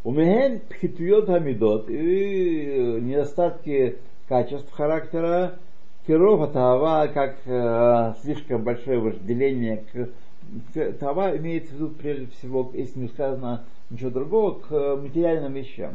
у 0.05 0.13
Меген 0.13 0.61
пхитует 0.61 1.27
хамидот 1.27 1.89
и 1.89 2.99
недостатки 3.01 3.97
качеств 4.29 4.71
характера 4.73 5.59
Кирова 6.07 6.47
Тава, 6.49 7.09
как 7.13 7.37
э, 7.47 8.15
слишком 8.21 8.63
большое 8.63 8.99
вожделение 8.99 9.85
к, 9.93 10.93
Тава 10.99 11.35
имеется 11.39 11.73
в 11.73 11.77
виду 11.77 11.89
прежде 11.89 12.27
всего, 12.27 12.71
если 12.75 12.99
не 12.99 13.09
сказано 13.09 13.65
ничего 13.89 14.11
другого, 14.11 14.59
к 14.59 14.71
э, 14.71 14.97
материальным 14.97 15.55
вещам. 15.55 15.95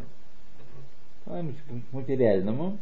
К 1.26 1.44
материальному 1.92 2.78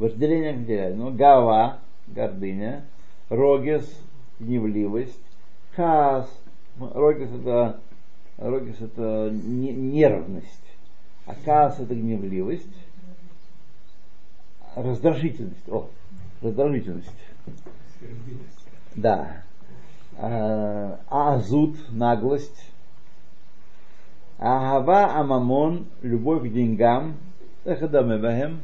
вожделение 0.00 0.54
к 0.54 0.58
материальному, 0.60 1.12
гава, 1.12 1.78
гордыня, 2.08 2.84
рогес, 3.28 3.86
гневливость, 4.40 5.20
каас, 5.76 6.26
м, 6.78 6.90
рогес 6.94 7.28
это, 7.30 7.80
рогес 8.38 8.80
это 8.80 9.30
не- 9.30 9.74
нервность, 9.74 10.64
а 11.26 11.34
каас 11.44 11.78
это 11.78 11.94
гневливость, 11.94 12.64
раздражительность, 14.74 15.68
о, 15.68 15.90
раздражительность, 16.42 17.10
да, 18.96 19.42
А, 20.22 20.98
азут, 21.08 21.76
наглость, 21.90 22.70
Агава 24.38 25.14
Амамон, 25.14 25.86
любовь 26.02 26.42
к 26.48 26.52
деньгам, 26.52 27.16
Эхадамебахем, 27.64 28.60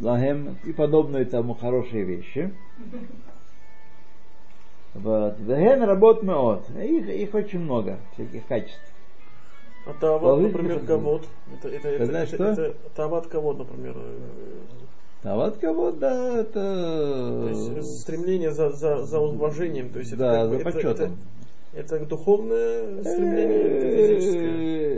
Лахем 0.00 0.56
и 0.64 0.72
подобные 0.72 1.24
тому 1.24 1.54
хорошие 1.54 2.04
вещи. 2.04 2.52
Вот. 4.94 5.38
Веген 5.40 5.82
работ 5.82 6.22
меот. 6.22 6.68
Их, 6.70 7.08
их 7.08 7.34
очень 7.34 7.60
много, 7.60 7.98
всяких 8.14 8.46
качеств. 8.46 8.80
А 9.86 9.92
тават, 10.00 10.40
например, 10.40 10.80
кавод. 10.80 11.26
Это, 11.52 11.68
это, 11.68 11.88
это, 11.88 12.06
знаешь, 12.06 12.32
это, 12.32 12.52
что? 12.54 12.62
это 12.62 12.76
тават 12.94 13.26
кавод, 13.26 13.58
например. 13.58 13.94
э, 15.24 15.34
вот 15.36 15.58
кого, 15.58 15.90
да, 15.90 16.44
То 16.44 17.46
есть 17.48 17.70
это... 17.70 17.82
стремление 17.82 18.50
за, 18.52 18.70
за, 18.70 19.04
за 19.04 19.20
уважением. 19.20 19.90
То 19.90 19.98
есть 19.98 20.12
это, 20.12 20.18
Да, 20.18 20.44
бы- 20.46 20.50
за 20.50 20.56
это, 20.60 20.64
почетом. 20.64 21.18
это, 21.72 21.96
это 21.96 22.06
духовное 22.06 23.02
стремление, 23.02 23.62
это 23.62 23.96
физическое. 23.96 24.54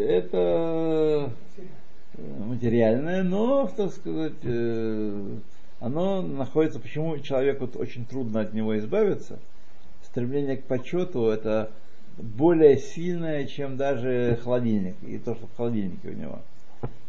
Э, 0.06 0.18
Это 0.18 1.30
материальное, 2.56 3.22
но, 3.22 3.68
так 3.68 3.92
сказать, 3.92 4.42
э, 4.42 5.36
оно 5.80 6.22
находится, 6.22 6.80
почему 6.80 7.18
человеку 7.18 7.68
очень 7.76 8.06
трудно 8.06 8.40
от 8.40 8.54
него 8.54 8.76
избавиться. 8.78 9.38
Стремление 10.02 10.56
к 10.56 10.64
почету 10.64 11.26
это 11.26 11.70
более 12.16 12.78
сильное, 12.78 13.44
чем 13.46 13.76
даже 13.76 14.38
холодильник, 14.42 14.96
и 15.02 15.18
то, 15.18 15.34
что 15.34 15.46
в 15.46 15.56
холодильнике 15.56 16.08
у 16.08 16.14
него. 16.14 16.40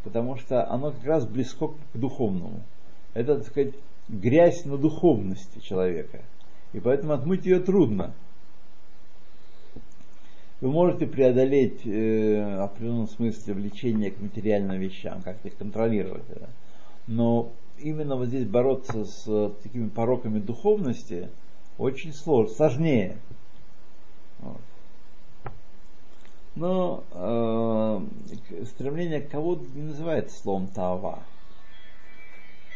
Потому 0.03 0.35
что 0.35 0.69
оно 0.69 0.91
как 0.91 1.05
раз 1.05 1.25
близко 1.25 1.67
к 1.67 1.73
духовному. 1.97 2.61
Это, 3.13 3.37
так 3.37 3.47
сказать, 3.47 3.73
грязь 4.09 4.65
на 4.65 4.77
духовности 4.77 5.59
человека. 5.59 6.19
И 6.73 6.79
поэтому 6.79 7.13
отмыть 7.13 7.45
ее 7.45 7.59
трудно. 7.59 8.13
Вы 10.59 10.71
можете 10.71 11.05
преодолеть 11.05 11.85
э, 11.85 12.57
в 12.57 12.63
определенном 12.63 13.07
смысле 13.07 13.53
влечение 13.53 14.09
к 14.11 14.19
материальным 14.19 14.79
вещам, 14.79 15.21
как-то 15.21 15.49
их 15.49 15.57
контролировать. 15.57 16.23
да. 16.29 16.47
Но 17.05 17.51
именно 17.77 18.15
вот 18.15 18.29
здесь 18.29 18.45
бороться 18.45 19.05
с 19.05 19.27
э, 19.27 19.51
такими 19.61 19.87
пороками 19.87 20.39
духовности 20.39 21.29
очень 21.77 22.11
сложно, 22.11 22.55
сложнее. 22.55 23.17
Вот. 24.39 24.61
Но 26.55 27.03
э, 27.11 28.65
стремление 28.65 29.21
к 29.21 29.29
кого-то 29.29 29.63
не 29.75 29.83
называется 29.83 30.39
словом 30.41 30.67
тава. 30.67 31.19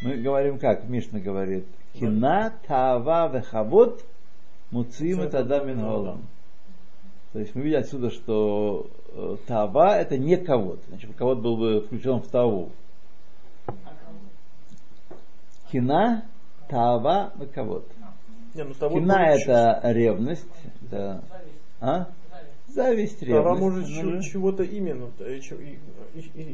Мы 0.03 0.17
говорим 0.17 0.59
как, 0.59 0.88
Мишна 0.88 1.19
говорит, 1.19 1.65
кина, 1.93 2.53
тава, 2.67 3.27
вехавод, 3.35 4.05
Муцим 4.69 5.21
это 5.21 5.39
Адам 5.39 5.67
мин 5.67 5.79
Гаолам. 5.79 6.21
То 7.33 7.39
есть 7.39 7.55
мы 7.55 7.61
видим 7.61 7.79
отсюда, 7.79 8.09
что 8.09 8.88
э, 9.13 9.38
Тава 9.47 9.97
это 9.97 10.17
не 10.17 10.35
кого 10.35 10.77
Значит, 10.89 11.11
кого 11.15 11.35
был 11.35 11.55
бы 11.55 11.81
включен 11.81 12.19
в 12.19 12.27
Таву. 12.27 12.71
Кина, 15.71 16.25
Тава, 16.67 17.31
на 17.35 17.45
кого 17.45 17.83
Не, 18.53 18.63
ну 18.65 18.73
того 18.73 18.95
Кина 19.00 19.17
может 19.17 19.47
это 19.47 19.81
ревность. 19.83 20.45
Да. 20.81 21.21
А? 21.79 22.07
Зависть, 22.67 23.21
ревность. 23.21 23.45
Тава 23.45 23.55
может 23.57 23.89
Ну, 23.89 24.21
чего-то 24.21 24.63
именно. 24.63 25.09
э, 25.19 25.39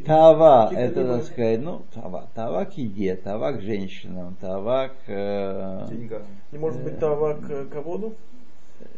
Тава, 0.05 0.71
это, 0.71 1.07
так 1.07 1.23
сказать, 1.25 1.59
ну, 1.61 1.81
тава. 1.93 2.27
Тава 2.35 2.65
к 2.65 2.77
еде, 2.77 3.15
тава 3.15 3.53
к 3.53 3.61
женщинам, 3.61 4.35
тава 4.39 4.89
к... 4.89 5.09
э, 5.09 5.87
Деньгам. 5.89 6.21
Не 6.51 6.59
может 6.59 6.83
быть 6.83 6.99
тава 6.99 7.33
к 7.33 7.65
ководу? 7.65 8.13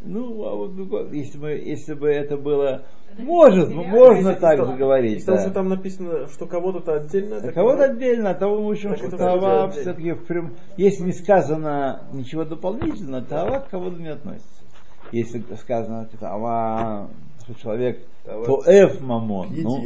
Ну, 0.01 0.43
а 0.45 0.55
вот, 0.55 1.13
если 1.13 1.37
бы, 1.37 1.51
если 1.51 1.93
бы 1.93 2.09
это 2.09 2.37
было... 2.37 2.83
Может, 3.17 3.69
можно 3.73 4.35
так 4.35 4.65
же 4.65 4.75
говорить. 4.75 5.15
Если 5.15 5.31
да. 5.31 5.41
уже 5.41 5.51
там 5.51 5.67
написано, 5.67 6.27
что 6.27 6.45
кого-то 6.45 6.93
отдельно, 6.93 7.37
А 7.37 7.51
кого-то 7.51 7.85
отдельно, 7.85 8.29
а 8.29 8.33
того 8.33 8.61
мы 8.61 8.67
учим, 8.67 8.91
Так 8.91 8.99
что 8.99 9.17
тава 9.17 9.69
все-таки 9.71 10.13
прям, 10.13 10.53
если 10.77 11.03
не 11.03 11.11
сказано 11.11 12.03
ничего 12.13 12.45
дополнительно, 12.45 13.21
тава 13.21 13.59
к 13.59 13.69
кого-то 13.69 13.99
не 13.99 14.09
относится. 14.09 14.63
Если 15.11 15.43
сказано 15.55 16.07
тава, 16.19 17.09
что 17.43 17.55
человек 17.55 17.99
Тава 18.23 18.45
то 18.45 18.63
эф 18.67 19.01
мамон, 19.01 19.49
ну, 19.51 19.83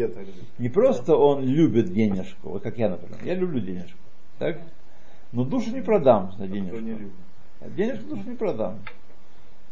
не 0.59 0.69
просто 0.69 1.15
он 1.15 1.43
любит 1.43 1.93
денежку, 1.93 2.49
вот 2.49 2.63
как 2.63 2.77
я, 2.77 2.89
например, 2.89 3.17
я 3.23 3.35
люблю 3.35 3.61
денежку, 3.61 3.97
так? 4.37 4.59
Но 5.31 5.45
душу 5.45 5.71
не 5.73 5.81
продам 5.81 6.33
за 6.37 6.47
денежку. 6.47 6.77
А 7.61 7.69
Денежку 7.69 8.15
душу 8.15 8.29
не 8.29 8.35
продам. 8.35 8.79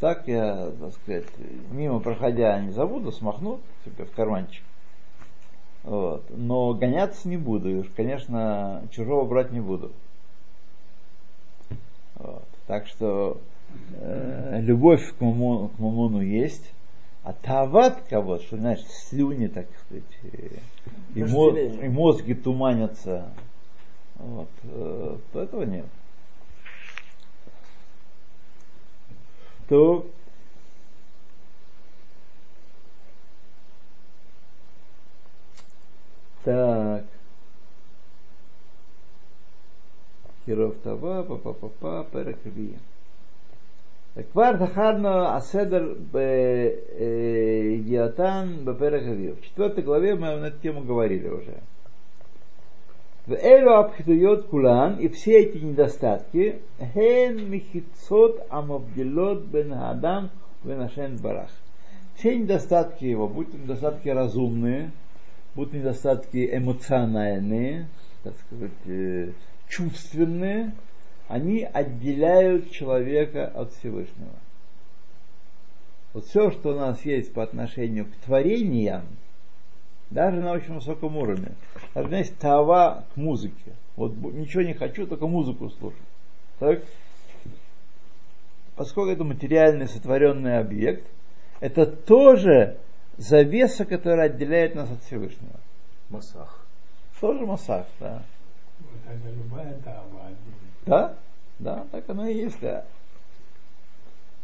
Так 0.02 0.28
я, 0.28 0.72
так 0.80 0.94
сказать, 0.94 1.26
мимо 1.72 2.00
проходя 2.00 2.60
не 2.60 2.72
забуду, 2.72 3.12
смахну 3.12 3.60
себе 3.86 4.06
в 4.06 4.12
карманчик. 4.12 4.64
Вот. 5.84 6.24
Но 6.30 6.74
гоняться 6.74 7.30
не 7.30 7.38
буду. 7.38 7.70
И 7.70 7.76
уж, 7.76 7.88
конечно, 7.96 8.84
чужого 8.92 9.26
брать 9.26 9.52
не 9.52 9.60
буду. 9.60 9.92
Вот. 12.16 12.48
Так 12.66 12.88
что 12.88 13.40
э, 13.94 14.60
любовь 14.62 15.08
к 15.16 15.22
мамону, 15.22 15.70
к 15.70 15.78
мамону 15.78 16.22
есть, 16.22 16.72
а 17.24 17.34
тават 17.34 18.02
кого, 18.10 18.40
что 18.40 18.58
значит 18.58 18.88
слюни, 18.90 19.46
так 19.48 19.68
сказать, 19.86 20.60
и, 21.14 21.24
мо- 21.24 21.46
Вожделение. 21.52 21.86
и 21.86 21.90
мозги 21.90 22.34
туманятся, 22.34 23.30
вот, 24.18 24.50
э, 24.64 25.18
то 25.32 25.42
этого 25.42 25.62
нет. 25.64 25.86
То 29.71 30.07
так. 36.45 37.05
Киров 40.47 40.75
Тава, 40.85 41.25
папа 41.25 41.53
папа, 41.53 42.07
перек 42.13 42.39
Рви. 42.47 42.77
כבר 44.33 44.53
זכרנו 44.59 45.27
הסדר 45.29 45.95
בידיעתן 47.79 48.57
בפרק 48.65 49.03
רביעי. 49.03 49.33
В 49.33 49.45
четвертой 49.45 49.83
главе 49.83 50.15
мы 50.15 50.37
на 50.37 50.47
эту 50.47 50.59
тему 50.63 50.81
говорили 50.83 51.29
уже. 51.29 51.61
В 53.28 53.34
элю 53.34 53.78
абхидует 53.78 54.46
кулан 54.46 55.00
и 55.00 55.08
все 55.08 55.44
эти 55.44 55.58
недостатки 55.58 56.60
хен 56.80 57.52
михицот 57.52 58.48
амавдилот 58.50 59.44
бен 59.44 59.74
адам 59.74 60.32
бен 60.64 60.82
ашен 60.82 61.18
барах. 61.18 61.52
Все 62.16 62.36
недостатки 62.36 63.06
его, 63.06 63.28
будь 63.28 63.54
недостатки 63.54 64.10
разумные, 64.10 64.92
будь 65.56 65.72
недостатки 65.72 66.50
эмоциональные, 66.52 67.88
так 68.24 68.34
сказать, 68.40 69.34
чувственные, 69.68 70.74
они 71.28 71.64
отделяют 71.64 72.72
человека 72.72 73.48
от 73.48 73.72
Всевышнего. 73.74 74.36
Вот 76.14 76.26
все, 76.26 76.52
что 76.52 76.72
у 76.72 76.76
нас 76.76 77.06
есть 77.06 77.34
по 77.34 77.44
отношению 77.44 78.06
к 78.06 78.16
творениям, 78.26 79.04
даже 80.12 80.42
на 80.42 80.52
очень 80.52 80.76
высоком 80.76 81.18
уровне. 81.18 81.54
Даже 81.96 82.08
у 82.08 82.10
меня 82.10 82.20
есть 82.20 82.38
тава 82.38 83.06
к 83.14 83.18
музыке. 83.18 83.74
Вот 83.96 84.14
ничего 84.16 84.62
не 84.62 84.74
хочу, 84.74 85.08
только 85.08 85.26
музыку 85.26 85.70
слушать. 85.70 86.00
Так? 86.60 86.82
Поскольку 88.76 89.12
это 89.12 89.24
материальный 89.24 89.88
сотворенный 89.88 90.60
объект, 90.60 91.08
это 91.60 91.86
тоже 91.86 92.78
завеса, 93.18 93.86
которая 93.86 94.28
отделяет 94.28 94.76
нас 94.76 94.92
от 94.92 95.02
Всевышнего. 95.04 95.60
Масах. 96.10 96.66
Тоже 97.20 97.46
массаж, 97.46 97.86
да. 98.00 98.24
Вот 98.80 99.00
это 99.08 99.30
любая 99.30 99.74
тава. 99.84 100.30
Да? 100.86 101.16
Да, 101.60 101.86
так 101.92 102.10
оно 102.10 102.28
и 102.28 102.36
есть, 102.36 102.60
да. 102.60 102.84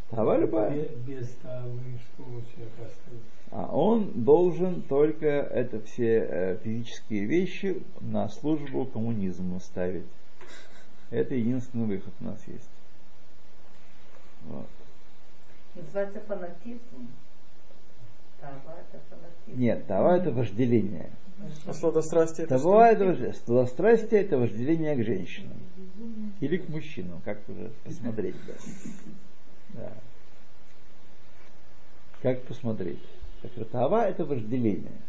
Тава 0.10 0.38
любая. 0.38 0.88
Без, 1.06 1.30
тавы, 1.42 1.82
что 2.00 2.24
у 2.24 2.42
человека 2.54 2.86
остается. 2.86 3.38
А 3.52 3.66
он 3.74 4.24
должен 4.24 4.82
только 4.84 5.28
это 5.28 5.82
все 5.82 6.20
э, 6.20 6.58
физические 6.64 7.26
вещи 7.26 7.84
на 8.00 8.30
службу 8.30 8.86
коммунизму 8.86 9.60
ставить. 9.60 10.06
Это 11.10 11.36
единственный 11.36 11.86
выход 11.86 12.14
у 12.22 12.24
нас 12.24 12.42
есть. 12.48 12.70
Вот. 14.46 14.68
Называется 15.76 16.20
фанатизм. 16.22 17.08
Тава 18.40 18.76
это 18.80 19.02
фанатизм. 19.10 19.60
Нет, 19.60 19.88
тава 19.88 20.18
это 20.18 20.32
вожделение. 20.32 21.10
А 21.66 21.74
сладострастие 21.74 22.46
это 22.46 22.58
Тава 22.58 22.92
это 22.92 23.06
вожделение. 23.06 23.34
Сладострастие 23.46 24.22
это 24.22 24.38
вожделение 24.38 24.96
к 24.96 25.04
женщинам. 25.04 25.58
Или 26.40 26.58
к 26.58 26.70
мужчинам, 26.70 27.22
как 27.24 27.40
уже 27.50 27.72
посмотреть. 27.84 28.36
Да. 28.46 28.54
Да. 29.70 29.94
Как 32.22 32.44
посмотреть. 32.44 33.04
Так 33.42 33.52
что 33.52 33.66
тава 33.66 34.08
это 34.08 34.26
вожделение. 34.26 35.02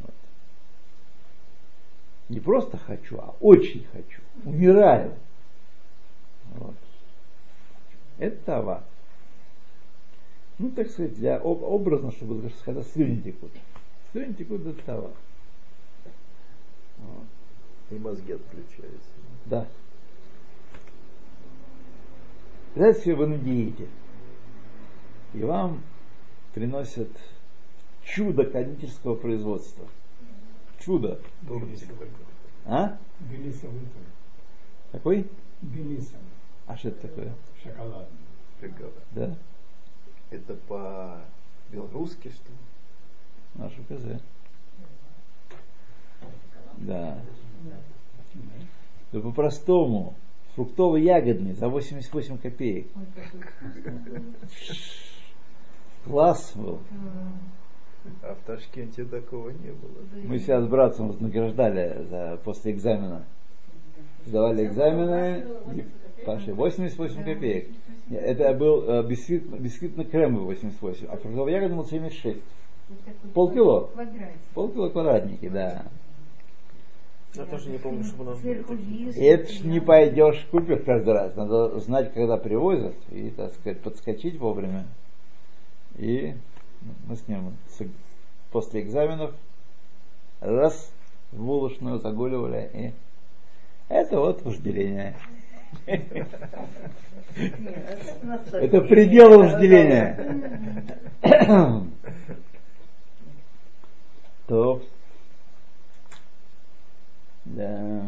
Вот. 0.00 0.14
Не 2.28 2.40
просто 2.40 2.76
хочу, 2.76 3.18
а 3.18 3.34
очень 3.40 3.86
хочу. 3.92 4.20
Умираю. 4.44 5.14
Вот. 6.54 6.76
Это 8.18 8.36
тава. 8.44 8.84
Ну, 10.58 10.70
так 10.70 10.90
сказать, 10.90 11.14
для 11.14 11.36
об- 11.36 11.62
образно, 11.62 12.10
чтобы 12.12 12.50
сказать, 12.60 12.86
слюни 12.88 13.20
текут. 13.20 13.52
Слюни 14.12 14.32
текут 14.32 14.66
это 14.66 14.82
тава. 14.82 15.12
Вот. 16.98 17.26
И 17.90 17.94
мозги 17.94 18.32
отключаются. 18.32 19.08
Да. 19.46 19.66
Представьте 22.74 23.02
себе, 23.02 23.14
вы 23.16 23.26
на 23.26 23.38
диете. 23.38 23.88
И 25.34 25.42
вам 25.42 25.82
приносят 26.54 27.10
чудо 28.04 28.44
кондитерского 28.44 29.14
производства. 29.14 29.86
Чудо. 30.80 31.20
А? 32.64 32.96
Белисовый. 33.20 33.80
Какой? 34.92 35.30
Белисовый. 35.62 36.20
А 36.66 36.76
что 36.76 36.88
это 36.88 37.08
такое? 37.08 37.34
Шоколадный. 37.62 38.06
Да? 39.12 39.36
Это 40.30 40.54
по-белорусски, 40.54 42.28
что 42.28 42.50
ли? 42.50 42.58
Нашу 43.54 43.82
КЗ. 43.84 44.20
Да. 46.76 47.18
Да 49.12 49.20
по-простому. 49.20 50.14
Фруктово-ягодный 50.58 51.52
за 51.52 51.68
88 51.68 52.38
копеек. 52.38 52.88
Класс 56.04 56.52
был. 56.56 56.80
А 58.22 58.34
в 58.34 58.38
Ташкенте 58.44 59.04
такого 59.04 59.50
не 59.50 59.70
было. 59.70 60.04
Мы 60.24 60.40
себя 60.40 60.60
с 60.60 60.66
братцем 60.66 61.14
награждали 61.20 62.04
за, 62.10 62.40
после 62.42 62.72
экзамена. 62.72 63.24
Сдавали 64.26 64.66
экзамены, 64.66 65.44
и 65.76 65.84
Паши, 66.24 66.52
88 66.52 67.22
копеек. 67.22 67.68
Нет, 68.08 68.20
Это 68.20 68.52
был 68.52 68.82
э, 68.82 69.06
бисквит, 69.06 69.44
бисквитно-кремовый 69.44 70.56
88, 70.56 71.06
а 71.08 71.18
фруктовый 71.18 71.52
ягодный 71.52 71.76
был 71.76 71.86
76. 71.86 72.36
Полкило. 73.32 73.90
Полкило 74.54 74.88
квадратники, 74.88 75.48
да. 75.48 75.84
Я 77.34 77.44
тоже 77.44 77.70
не 77.70 77.78
помню, 77.78 78.04
чтобы 78.04 78.24
у 78.24 78.26
нас 78.26 78.38
были 78.40 78.62
такие. 78.62 79.10
это 79.10 79.52
ж 79.52 79.60
не 79.60 79.80
пойдешь 79.80 80.46
купишь 80.50 80.82
каждый 80.84 81.12
раз. 81.12 81.36
Надо 81.36 81.78
знать, 81.80 82.12
когда 82.14 82.36
привозят, 82.38 82.94
и, 83.10 83.30
так 83.30 83.52
сказать, 83.54 83.80
подскочить 83.80 84.38
вовремя. 84.38 84.86
И 85.96 86.34
мы 87.06 87.16
с 87.16 87.28
ним 87.28 87.54
после 88.50 88.82
экзаменов 88.82 89.34
раз 90.40 90.90
в 91.32 91.44
булочную 91.44 91.98
загуливали. 91.98 92.70
И 92.72 92.92
это 93.88 94.18
вот 94.18 94.42
вожделение. 94.42 95.14
Это 98.52 98.80
предел 98.80 99.38
вожделения. 99.38 100.16
То. 104.46 104.80
Да. 107.56 108.02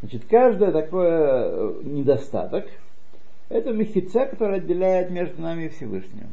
Значит, 0.00 0.24
каждое 0.30 0.70
такое 0.70 1.10
э, 1.10 1.80
недостаток– 1.82 2.66
это 3.48 3.72
мехица, 3.72 4.26
который 4.26 4.58
отделяет 4.58 5.10
между 5.10 5.40
нами 5.40 5.64
и 5.64 5.68
Всевышним. 5.70 6.28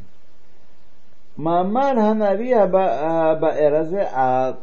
Мамар 1.35 1.95
Ханави 1.95 2.51
Абаэразе, 2.51 4.09
а 4.13 4.59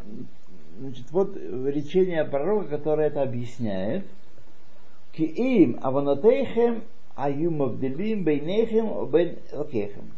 значит, 0.78 1.10
вот 1.10 1.36
речение 1.36 2.24
пророка, 2.24 2.68
которое 2.68 3.08
это 3.08 3.22
объясняет. 3.22 4.06
Киим 5.12 5.78
аванатейхем 5.82 6.82
аюм 7.14 7.62
авделим 7.62 8.24
бейнехем 8.24 9.06
бен 9.10 9.36
лакехем. 9.52 10.10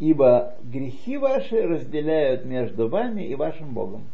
Ибо 0.00 0.54
грехи 0.62 1.18
ваши 1.18 1.60
разделяют 1.60 2.46
между 2.46 2.88
вами 2.88 3.22
и 3.22 3.34
вашим 3.34 3.74
Богом. 3.74 4.06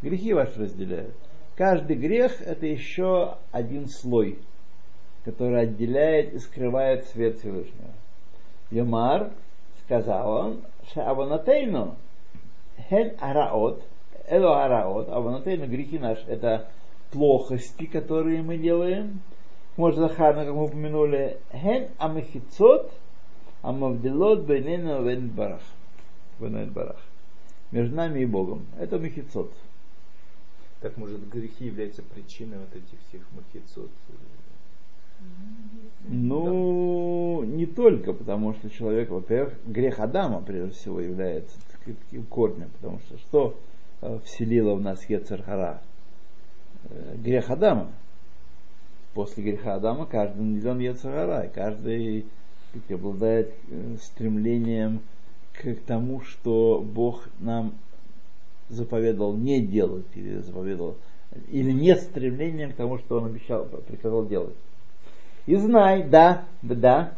Грехи 0.00 0.32
ваши 0.32 0.58
разделяют. 0.58 1.14
Каждый 1.54 1.96
грех 1.96 2.40
это 2.40 2.64
еще 2.64 3.36
один 3.52 3.88
слой, 3.88 4.38
который 5.26 5.64
отделяет 5.64 6.32
и 6.32 6.38
скрывает 6.38 7.04
свет 7.08 7.38
Всевышнего. 7.38 7.92
Юмар 8.70 9.30
сказал 9.84 10.30
он, 10.30 10.62
Шаванатейну, 10.94 11.96
хен 12.88 13.16
араот, 13.20 13.82
эло 14.26 14.64
араот, 14.64 15.10
аванатейну, 15.10 15.66
грехи 15.66 15.98
наши, 15.98 16.24
это 16.26 16.70
плохости, 17.12 17.84
которые 17.84 18.42
мы 18.42 18.56
делаем, 18.56 19.20
может 19.76 19.98
Захарна, 19.98 20.44
как 20.44 20.54
мы 20.54 20.64
упомянули, 20.64 21.38
хен 21.52 21.88
амахицот, 21.98 22.92
амавдилот 23.62 24.44
бейнена 24.44 25.02
вен 25.02 25.28
барах. 25.28 25.62
Вен 26.38 26.70
барах. 26.70 27.00
Между 27.70 27.96
нами 27.96 28.20
и 28.20 28.26
Богом. 28.26 28.66
Это 28.78 28.98
махицот. 28.98 29.52
Так 30.80 30.96
может 30.96 31.28
грехи 31.28 31.66
являются 31.66 32.02
причиной 32.02 32.58
вот 32.58 32.70
этих 32.76 32.98
всех 33.08 33.22
махицот? 33.32 33.90
Ну, 36.06 37.42
не 37.44 37.66
только, 37.66 38.12
потому 38.12 38.52
что 38.52 38.68
человек, 38.68 39.08
во-первых, 39.10 39.54
грех 39.66 39.98
Адама, 39.98 40.42
прежде 40.42 40.72
всего, 40.72 41.00
является 41.00 41.56
таким 41.84 42.24
корнем, 42.26 42.68
потому 42.78 42.98
что 43.00 43.18
что 43.18 43.58
э, 44.02 44.18
вселило 44.24 44.74
в 44.74 44.82
нас 44.82 45.08
Ецархара? 45.08 45.80
Э, 46.90 47.16
Грех 47.16 47.50
Адама 47.50 47.90
После 49.13 49.43
греха 49.43 49.75
Адама 49.75 50.05
каждый 50.05 50.41
наделен 50.41 50.79
Ецархара, 50.79 51.45
и 51.45 51.49
каждый 51.49 52.25
как, 52.73 52.91
обладает 52.91 53.53
э, 53.69 53.95
стремлением 54.01 55.01
к 55.53 55.75
тому, 55.85 56.21
что 56.21 56.81
Бог 56.81 57.27
нам 57.39 57.73
заповедовал 58.69 59.35
не 59.35 59.61
делать, 59.61 60.05
или 60.15 60.37
заповедовал, 60.37 60.95
или 61.49 61.71
нет 61.71 62.01
стремлением 62.01 62.71
к 62.71 62.75
тому, 62.75 62.97
что 62.99 63.17
Он 63.17 63.25
обещал, 63.25 63.65
приказал 63.65 64.25
делать. 64.27 64.55
И 65.47 65.55
знай, 65.55 66.03
да, 66.03 66.45
да, 66.61 67.13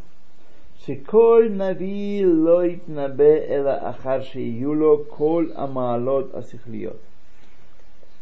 שכל 0.86 1.50
נביא 1.52 2.26
לא 2.26 2.65
יתנבא 2.65 3.34
אלא 3.50 3.71
אחר 3.82 4.21
שיהיו 4.21 4.74
לו 4.74 5.04
כל 5.10 5.47
המעלות 5.56 6.36
השכליות. 6.36 6.97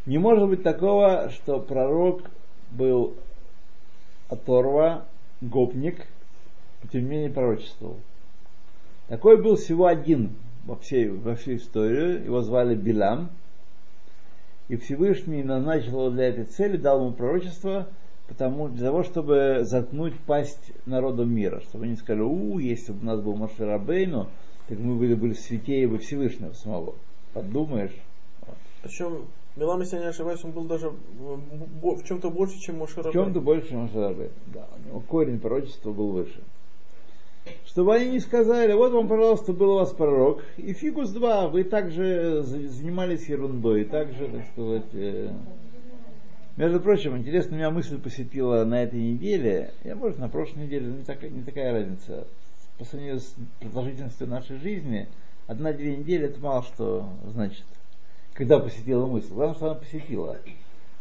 Не 0.08 0.17
может 0.17 0.49
быть 0.49 0.63
такого, 0.63 1.30
что 1.30 1.60
пророк 1.60 2.23
был 2.71 3.13
оторва, 4.35 5.07
гопник, 5.40 6.07
тем 6.92 7.03
не 7.03 7.09
менее 7.09 7.31
пророчествовал. 7.31 7.97
Такой 9.09 9.42
был 9.42 9.57
всего 9.57 9.87
один 9.87 10.37
во 10.64 10.77
всей, 10.77 11.09
во 11.09 11.35
всей 11.35 11.57
истории, 11.57 12.25
его 12.25 12.42
звали 12.42 12.75
Билам, 12.75 13.31
и 14.68 14.77
Всевышний 14.77 15.42
назначил 15.42 16.01
его 16.01 16.11
для 16.11 16.29
этой 16.29 16.44
цели, 16.44 16.77
дал 16.77 17.01
ему 17.01 17.12
пророчество– 17.12 17.88
потому, 18.29 18.68
для 18.68 18.87
того, 18.87 19.03
чтобы 19.03 19.61
заткнуть 19.62 20.18
пасть 20.20 20.73
народу 20.87 21.25
мира, 21.25 21.61
чтобы 21.61 21.85
они 21.85 21.97
сказали, 21.97 22.23
у, 22.23 22.59
если 22.59 22.92
бы 22.92 23.01
у 23.03 23.05
нас 23.05 23.20
был 23.20 23.37
Моше 23.37 23.64
Рабейну, 23.64 24.29
так 24.68 24.79
мы 24.79 24.97
были 24.97 25.14
бы 25.14 25.35
святее 25.35 25.87
бы 25.87 25.99
Всевышнего 25.99 26.53
самого. 26.53 26.94
Подумаешь. 27.33 27.94
Причем 28.83 29.27
Билам, 29.57 29.81
если 29.81 29.97
я 29.97 30.03
не 30.03 30.09
ошибаюсь, 30.09 30.43
он 30.43 30.51
был 30.51 30.64
даже 30.64 30.90
в, 30.90 31.97
в 31.97 32.05
чем-то 32.05 32.31
больше, 32.31 32.59
чем 32.59 32.79
Моше 32.79 33.03
В 33.03 33.12
чем-то 33.12 33.40
больше, 33.40 33.69
чем 33.69 33.83
Моше 33.83 34.01
Рабейну. 34.01 34.33
Да, 34.47 34.67
у 34.77 34.88
него 34.88 35.01
корень 35.01 35.38
пророчества 35.38 35.93
был 35.93 36.09
выше. 36.09 36.43
Чтобы 37.67 37.95
они 37.95 38.11
не 38.11 38.21
сказали, 38.21 38.73
вот 38.73 38.93
вам, 38.93 39.07
пожалуйста, 39.07 39.53
был 39.53 39.73
у 39.73 39.75
вас 39.77 39.93
пророк, 39.93 40.43
и 40.57 40.73
фигус 40.73 41.11
два, 41.11 41.49
вы 41.49 41.62
также 41.62 42.43
занимались 42.43 43.29
ерундой, 43.29 43.85
также, 43.85 44.29
так 44.29 44.47
сказать, 44.53 44.95
э, 44.95 45.31
между 46.57 46.81
прочим, 46.81 47.17
интересно, 47.17 47.57
меня 47.57 47.71
мысль 47.71 47.99
посетила 47.99 48.64
на 48.64 48.85
этой 48.85 49.01
неделе, 49.01 49.73
я, 49.83 49.97
может, 49.97 50.19
на 50.19 50.29
прошлой 50.29 50.64
неделе, 50.64 50.87
не, 50.87 51.03
так, 51.03 51.23
не 51.23 51.43
такая 51.43 51.73
разница. 51.73 52.27
По 52.79 52.85
сравнению 52.85 53.21
с 53.21 53.35
продолжительностью 53.61 54.29
нашей 54.29 54.59
жизни, 54.59 55.09
одна-две 55.47 55.97
недели 55.97 56.27
это 56.27 56.40
мало 56.40 56.62
что 56.62 57.09
значит. 57.27 57.64
Когда 58.35 58.59
посетила 58.59 59.07
мысль. 59.07 59.33
Главное, 59.33 59.55
что 59.55 59.66
она 59.66 59.75
посетила. 59.77 60.38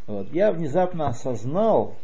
Вот. 0.08 0.32
Я 0.32 0.52
внезапно 0.52 1.08
осознал, 1.08 1.96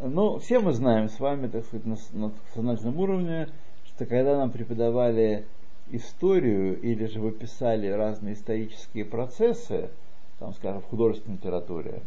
ну, 0.00 0.38
все 0.38 0.58
мы 0.60 0.72
знаем 0.72 1.08
с 1.08 1.20
вами, 1.20 1.46
так 1.46 1.64
сказать, 1.64 1.86
на, 1.86 1.96
на 2.12 2.32
сознательном 2.54 2.98
уровне, 2.98 3.48
что 3.86 4.04
когда 4.04 4.36
нам 4.36 4.50
преподавали 4.50 5.46
историю 5.90 6.80
или 6.80 7.06
же 7.06 7.20
выписали 7.20 7.86
разные 7.88 8.34
исторические 8.34 9.04
процессы, 9.04 9.90
там, 10.38 10.54
скажем, 10.54 10.80
в 10.80 10.86
художественной 10.86 11.36
литературе, 11.36 12.00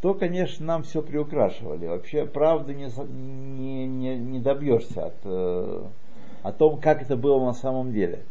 то, 0.00 0.14
конечно, 0.14 0.64
нам 0.66 0.82
все 0.82 1.02
приукрашивали. 1.02 1.86
Вообще 1.86 2.26
правды 2.26 2.74
не, 2.74 2.88
не, 3.08 3.86
не, 3.86 4.16
не 4.16 4.40
добьешься 4.40 5.06
от, 5.06 5.16
э, 5.24 5.82
о 6.42 6.52
том, 6.52 6.80
как 6.80 7.02
это 7.02 7.16
было 7.16 7.44
на 7.44 7.54
самом 7.54 7.92
деле. 7.92 8.24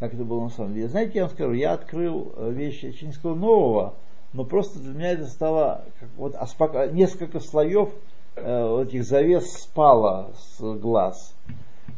Как 0.00 0.14
это 0.14 0.24
было 0.24 0.44
на 0.44 0.50
самом 0.50 0.74
деле. 0.74 0.88
Знаете, 0.88 1.12
я 1.14 1.22
вам 1.22 1.30
скажу, 1.30 1.52
я 1.52 1.72
открыл 1.72 2.32
э, 2.36 2.50
вещи 2.50 2.94
сказал 3.12 3.36
нового, 3.36 3.94
но 4.32 4.44
просто 4.44 4.78
для 4.80 4.92
меня 4.92 5.12
это 5.12 5.26
стало 5.26 5.84
как, 6.00 6.08
вот, 6.16 6.34
а 6.34 6.86
несколько 6.88 7.38
слоев 7.40 7.90
э, 8.36 8.82
этих 8.82 9.04
завес 9.04 9.52
спало 9.52 10.32
с 10.36 10.60
глаз. 10.78 11.34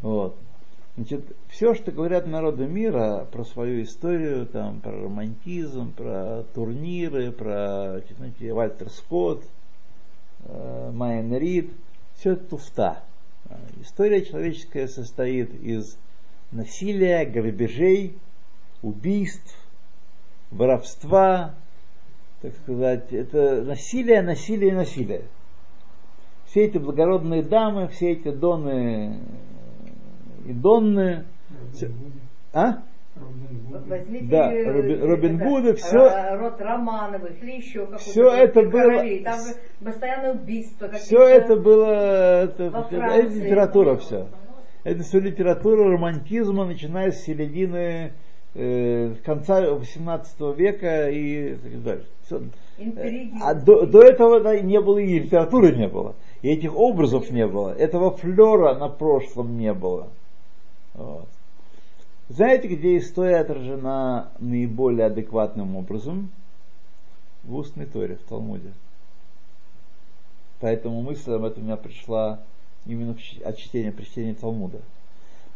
Вот. 0.03 0.37
Значит, 0.97 1.25
все, 1.49 1.75
что 1.75 1.93
говорят 1.93 2.27
народы 2.27 2.67
мира 2.67 3.27
про 3.31 3.45
свою 3.45 3.83
историю, 3.83 4.47
там, 4.47 4.81
про 4.81 4.93
романтизм, 4.93 5.93
про 5.93 6.45
турниры, 6.55 7.33
про 7.33 8.03
знаете, 8.17 8.53
Вальтер 8.53 8.91
Скотт, 8.91 9.43
э, 10.45 10.91
Майен 10.93 11.35
Рид, 11.35 11.71
все 12.19 12.33
это 12.33 12.45
туфта. 12.45 13.03
История 13.81 14.25
человеческая 14.25 14.89
состоит 14.89 15.55
из 15.63 15.97
насилия, 16.53 17.25
грабежей, 17.25 18.19
убийств, 18.83 19.57
воровства, 20.51 21.55
так 22.43 22.55
сказать, 22.55 23.13
это 23.13 23.63
насилие, 23.63 24.23
насилие, 24.23 24.75
насилие. 24.75 25.23
Все 26.47 26.65
эти 26.65 26.79
благородные 26.79 27.43
дамы, 27.43 27.89
все 27.89 28.13
эти 28.13 28.31
доны 28.31 29.21
и 30.47 30.53
Донны. 30.53 31.25
А? 32.53 32.83
Возьмите 33.17 34.27
да, 34.27 34.53
э, 34.53 34.65
Робин, 34.65 35.03
Робин 35.03 35.37
это, 35.37 35.45
Гуда, 35.45 35.75
все, 35.75 36.37
род 36.37 36.61
Романовых 36.61 37.43
или 37.43 37.53
еще 37.53 37.81
какого-то. 37.81 38.05
Все 38.05 38.29
это 38.29 38.61
было- 38.63 38.71
королей. 38.71 39.25
Там 39.25 39.41
же 39.41 39.55
постоянно 39.83 40.31
убийства. 40.33 40.89
все 40.93 41.23
это 41.27 41.57
было, 41.57 42.45
это, 42.45 42.65
это 42.65 43.21
литература 43.23 43.97
все. 43.97 44.29
Это 44.87 45.03
все 45.03 45.19
литература 45.19 45.91
романтизма, 45.91 46.65
начиная 46.65 47.11
с 47.11 47.25
середины 47.25 48.13
э, 48.55 49.17
конца 49.25 49.75
18 49.75 50.41
века 50.57 51.11
и 51.11 51.57
так. 51.85 52.03
Интриги. 52.79 53.33
А 53.43 53.55
до, 53.55 53.85
до 53.85 54.03
этого 54.03 54.39
да, 54.39 54.61
не 54.61 54.81
было 54.81 54.99
и 54.99 55.19
литературы 55.19 55.75
не 55.75 55.89
было, 55.89 56.15
и 56.41 56.51
этих 56.51 56.77
образов 56.77 57.33
не 57.33 57.49
было, 57.49 57.71
этого 57.71 58.13
флера 58.17 58.77
на 58.77 58.89
прошлом 58.89 59.59
не 59.59 59.75
было. 59.75 60.07
Вот. 60.95 61.27
Знаете, 62.29 62.69
где 62.69 62.99
история 62.99 63.39
отражена 63.39 64.29
наиболее 64.39 65.07
адекватным 65.07 65.75
образом? 65.75 66.31
В 67.43 67.57
устной 67.57 67.87
торе, 67.87 68.19
в 68.25 68.29
Талмуде. 68.29 68.73
Поэтому 70.61 71.03
мысль 71.03 71.33
об 71.33 71.43
этом 71.43 71.65
у 71.65 71.67
меня 71.67 71.77
пришла 71.77 72.39
именно 72.87 73.17
от 73.45 73.59
чтения, 73.59 73.93
при 73.93 74.05
чтении 74.05 74.33
Талмуда. 74.33 74.81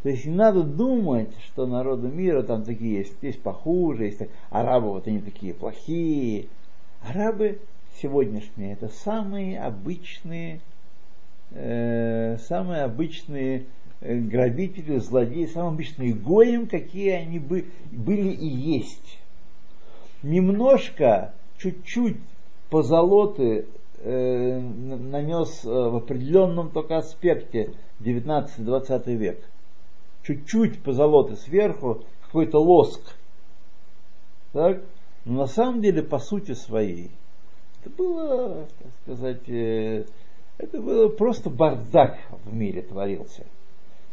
То 0.03 0.09
есть 0.09 0.25
не 0.25 0.33
надо 0.33 0.63
думать, 0.63 1.29
что 1.45 1.67
народы 1.67 2.07
мира 2.07 2.41
там 2.41 2.63
такие 2.63 2.99
есть, 2.99 3.13
есть 3.21 3.41
похуже, 3.41 4.05
есть 4.05 4.17
так- 4.17 4.29
арабы 4.49 4.89
вот 4.89 5.07
они 5.07 5.19
такие 5.19 5.53
плохие. 5.53 6.47
Арабы 7.03 7.59
сегодняшние 8.01 8.73
это 8.73 8.87
самые 8.87 9.59
обычные, 9.59 10.59
э, 11.51 12.37
самые 12.47 12.83
обычные 12.83 13.65
э, 13.99 14.17
грабители, 14.17 14.97
злодеи, 14.97 15.45
самые 15.45 15.73
обычные 15.73 16.13
гоем, 16.13 16.67
какие 16.67 17.11
они 17.11 17.37
бы, 17.37 17.65
были 17.91 18.29
и 18.29 18.47
есть. 18.47 19.19
Немножко, 20.23 21.33
чуть-чуть 21.59 22.17
позолоты 22.71 23.65
э, 24.03 24.59
нанес 24.59 25.65
э, 25.65 25.67
в 25.67 25.95
определенном 25.97 26.71
только 26.71 26.97
аспекте 26.97 27.73
19-20 28.01 29.15
век. 29.15 29.43
Чуть-чуть 30.23 30.81
позолоты 30.83 31.35
сверху, 31.35 32.03
какой-то 32.25 32.59
лоск. 32.59 33.01
Так? 34.53 34.81
Но 35.25 35.41
на 35.41 35.47
самом 35.47 35.81
деле, 35.81 36.03
по 36.03 36.19
сути 36.19 36.53
своей, 36.53 37.11
это 37.81 37.89
было, 37.95 38.67
так 38.79 38.91
сказать, 39.03 39.49
э, 39.49 40.05
это 40.57 40.81
было 40.81 41.09
просто 41.09 41.49
бардак 41.49 42.19
в 42.45 42.53
мире 42.53 42.81
творился. 42.83 43.45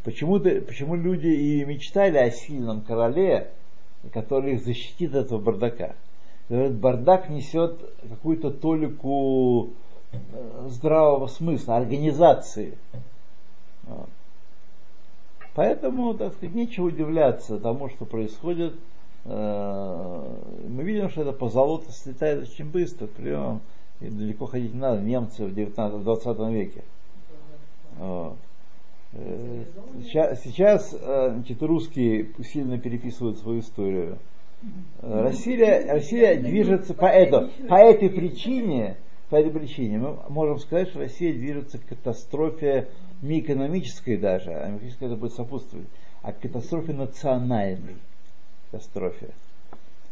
Почему-то, 0.04 0.60
почему 0.62 0.94
люди 0.94 1.26
и 1.26 1.64
мечтали 1.64 2.16
о 2.16 2.30
сильном 2.30 2.80
короле, 2.82 3.50
который 4.12 4.54
их 4.54 4.64
защитит 4.64 5.14
от 5.14 5.26
этого 5.26 5.40
бардака. 5.40 5.96
Говорят, 6.48 6.74
бардак 6.76 7.28
несет 7.28 7.78
какую-то 8.08 8.50
толику 8.50 9.70
э, 10.12 10.68
здравого 10.68 11.26
смысла, 11.26 11.76
организации. 11.76 12.78
Вот. 13.82 14.08
Поэтому, 15.54 16.14
так 16.14 16.32
сказать, 16.34 16.54
нечего 16.54 16.86
удивляться 16.86 17.58
тому, 17.58 17.90
что 17.90 18.06
происходит. 18.06 18.74
Э, 19.26 20.36
Мы 20.68 20.84
видим, 20.84 21.10
что 21.10 21.22
это 21.22 21.32
позолота 21.32 21.92
слетает 21.92 22.44
очень 22.44 22.64
быстро. 22.64 23.08
Прям 23.08 23.60
и 24.00 24.08
далеко 24.08 24.46
ходить 24.46 24.72
не 24.72 24.80
надо. 24.80 25.02
Немцы 25.02 25.44
в 25.44 25.52
19-20 25.52 26.52
веке. 26.52 26.82
Вот. 27.98 28.36
Э, 29.12 29.64
Сейчас, 30.02 30.42
сейчас 30.44 30.90
значит, 30.90 31.62
русские 31.62 32.30
сильно 32.42 32.78
переписывают 32.78 33.38
свою 33.38 33.60
историю. 33.60 34.16
Э, 34.62 35.22
Россия, 35.22 35.92
Россия 35.92 36.40
движется 36.40 36.94
по, 36.94 37.06
это, 37.06 37.50
по 37.68 37.74
этой 37.74 38.10
причине, 38.10 38.96
по 39.30 39.36
этой 39.36 39.50
причине 39.52 39.98
мы 39.98 40.18
можем 40.28 40.58
сказать, 40.58 40.88
что 40.88 41.00
Россия 41.00 41.32
движется 41.32 41.78
к 41.78 41.86
катастрофе 41.86 42.88
не 43.22 43.40
экономической 43.40 44.16
даже, 44.16 44.50
а 44.50 44.66
экономической 44.66 45.04
это 45.04 45.16
будет 45.16 45.34
сопутствовать, 45.34 45.86
а 46.22 46.32
к 46.32 46.40
катастрофе 46.40 46.92
национальной 46.92 47.96
катастрофе. 48.70 49.30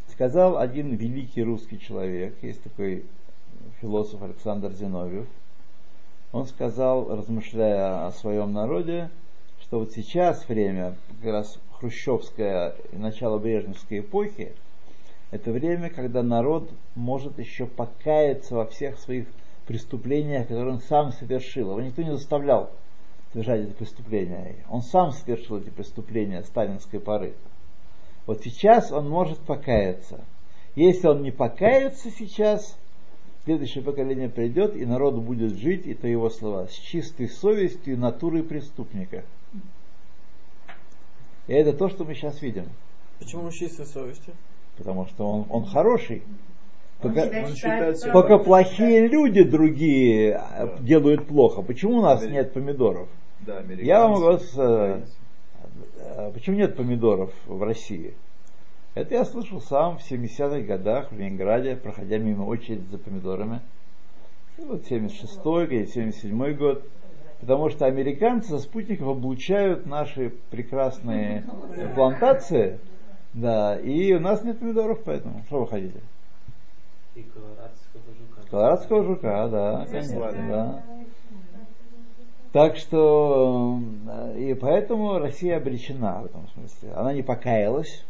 Сказал 0.09 0.59
один 0.59 0.95
великий 0.95 1.43
русский 1.43 1.79
человек, 1.81 2.37
есть 2.43 2.63
такой 2.63 3.05
философ 3.81 4.23
Александр 4.23 4.73
Зиновьев, 4.73 5.27
он 6.33 6.47
сказал, 6.47 7.15
размышляя 7.15 8.07
о 8.07 8.13
своем 8.13 8.53
народе, 8.53 9.11
что 9.61 9.81
вот 9.81 9.93
сейчас 9.93 10.49
время, 10.49 10.95
как 11.21 11.33
раз 11.33 11.59
хрущевское 11.79 12.75
и 12.93 12.97
начало 12.97 13.39
брежневской 13.39 14.01
эпохи, 14.01 14.53
это 15.31 15.51
время, 15.51 15.91
когда 15.91 16.23
народ 16.23 16.71
может 16.95 17.39
еще 17.39 17.67
покаяться 17.67 18.55
во 18.55 18.67
всех 18.67 18.99
своих 18.99 19.27
преступлениях, 19.67 20.47
которые 20.47 20.75
он 20.75 20.81
сам 20.81 21.13
совершил. 21.13 21.71
Его 21.71 21.81
никто 21.81 22.03
не 22.03 22.13
заставлял 22.13 22.71
совершать 23.33 23.63
эти 23.63 23.73
преступления. 23.73 24.57
Он 24.71 24.83
сам 24.83 25.13
совершил 25.13 25.59
эти 25.59 25.71
преступления 25.71 26.43
сталинской 26.43 27.01
поры. 27.01 27.35
Вот 28.27 28.43
сейчас 28.43 28.93
он 28.93 29.09
может 29.09 29.39
покаяться. 29.41 30.25
Если 30.75 31.07
он 31.09 31.23
не 31.23 31.31
покается 31.31 32.11
сейчас, 32.11 32.79
следующее 33.45 33.83
поколение 33.83 34.29
придет, 34.29 34.77
и 34.77 34.85
народ 34.85 35.17
будет 35.17 35.57
жить, 35.57 35.87
это 35.87 36.07
его 36.07 36.31
слова, 36.31 36.67
с 36.69 36.75
чистой 36.75 37.29
совестью 37.29 37.95
и 37.95 37.97
натурой 37.97 38.43
преступника. 38.43 39.25
И 41.47 41.53
это 41.55 41.73
то, 41.73 41.89
что 41.89 42.05
мы 42.05 42.15
сейчас 42.15 42.43
видим. 42.43 42.65
Почему 43.19 43.51
с 43.51 43.55
чистой 43.55 43.87
совестью? 43.87 44.35
Потому 44.77 45.07
что 45.07 45.25
он, 45.27 45.47
он 45.49 45.65
хороший. 45.65 46.23
Он 47.03 47.13
Только, 47.13 47.21
он 47.21 47.27
считает 47.29 47.57
считает 47.57 47.99
себя 47.99 48.13
только 48.13 48.39
плохие 48.39 49.07
люди 49.09 49.43
другие 49.43 50.31
э, 50.33 50.67
Да. 50.67 50.79
делают 50.81 51.27
плохо. 51.27 51.63
Почему 51.63 51.99
у 51.99 52.03
нас 52.03 52.23
Амери- 52.23 52.33
нет 52.33 52.53
помидоров? 52.53 53.09
Да. 53.41 53.63
Я 53.79 54.01
вам 54.09 54.15
говорю, 54.15 54.39
с, 54.39 54.59
э, 54.59 55.03
э, 55.99 56.33
почему 56.33 56.57
нет 56.57 56.77
помидоров 56.77 57.33
в 57.47 57.63
России? 57.63 58.15
Это 58.95 59.15
я 59.15 59.25
слышал 59.27 59.61
сам 59.61 59.99
в 59.99 60.11
70-х 60.11 60.61
годах 60.61 61.13
в 61.13 61.19
Ленинграде, 61.19 61.77
проходя 61.77 62.17
мимо 62.17 62.45
очереди 62.45 62.87
за 62.91 62.97
помидорами. 62.99 63.61
Ну, 64.57 64.69
Вот 64.69 64.91
76-й 64.91 65.65
или 65.67 65.87
77-й 65.87 66.55
год. 66.55 66.83
Потому 67.41 67.69
что 67.69 67.87
американцы 67.87 68.51
со 68.51 68.59
спутников 68.59 69.09
облучают 69.09 69.87
наши 69.87 70.33
прекрасные 70.51 71.45
плантации. 71.95 72.79
Да, 73.35 73.77
и 73.77 74.15
у 74.15 74.21
нас 74.21 74.43
нет 74.43 74.59
помидоров, 74.59 75.01
поэтому 75.05 75.43
что 75.47 75.61
вы 75.61 75.67
хотите? 75.67 76.01
И 77.15 77.23
колорадского 77.23 78.03
жука. 78.19 78.51
Колорадского 78.51 79.05
жука, 79.05 79.49
да, 79.49 79.87
конечно, 79.91 80.33
да. 80.49 80.83
Так 82.53 82.77
что, 82.77 83.79
э, 84.09 84.39
и 84.39 84.55
поэтому 84.55 85.19
Россия 85.19 85.59
обречена 85.59 86.23
в 86.23 86.27
этом 86.27 86.49
смысле. 86.55 86.93
Она 86.95 87.13
не 87.13 87.23
покаялась, 87.23 88.07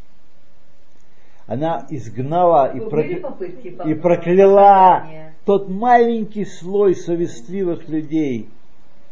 она 1.49 1.85
изгнала 1.91 2.71
и, 2.73 2.79
прокля- 2.79 3.21
попытки 3.21 3.71
по- 3.71 3.83
и 3.83 3.95
прокляла 3.95 5.07
тот 5.45 5.69
маленький 5.69 6.45
слой 6.45 6.95
совестливых 6.95 7.89
людей, 7.89 8.49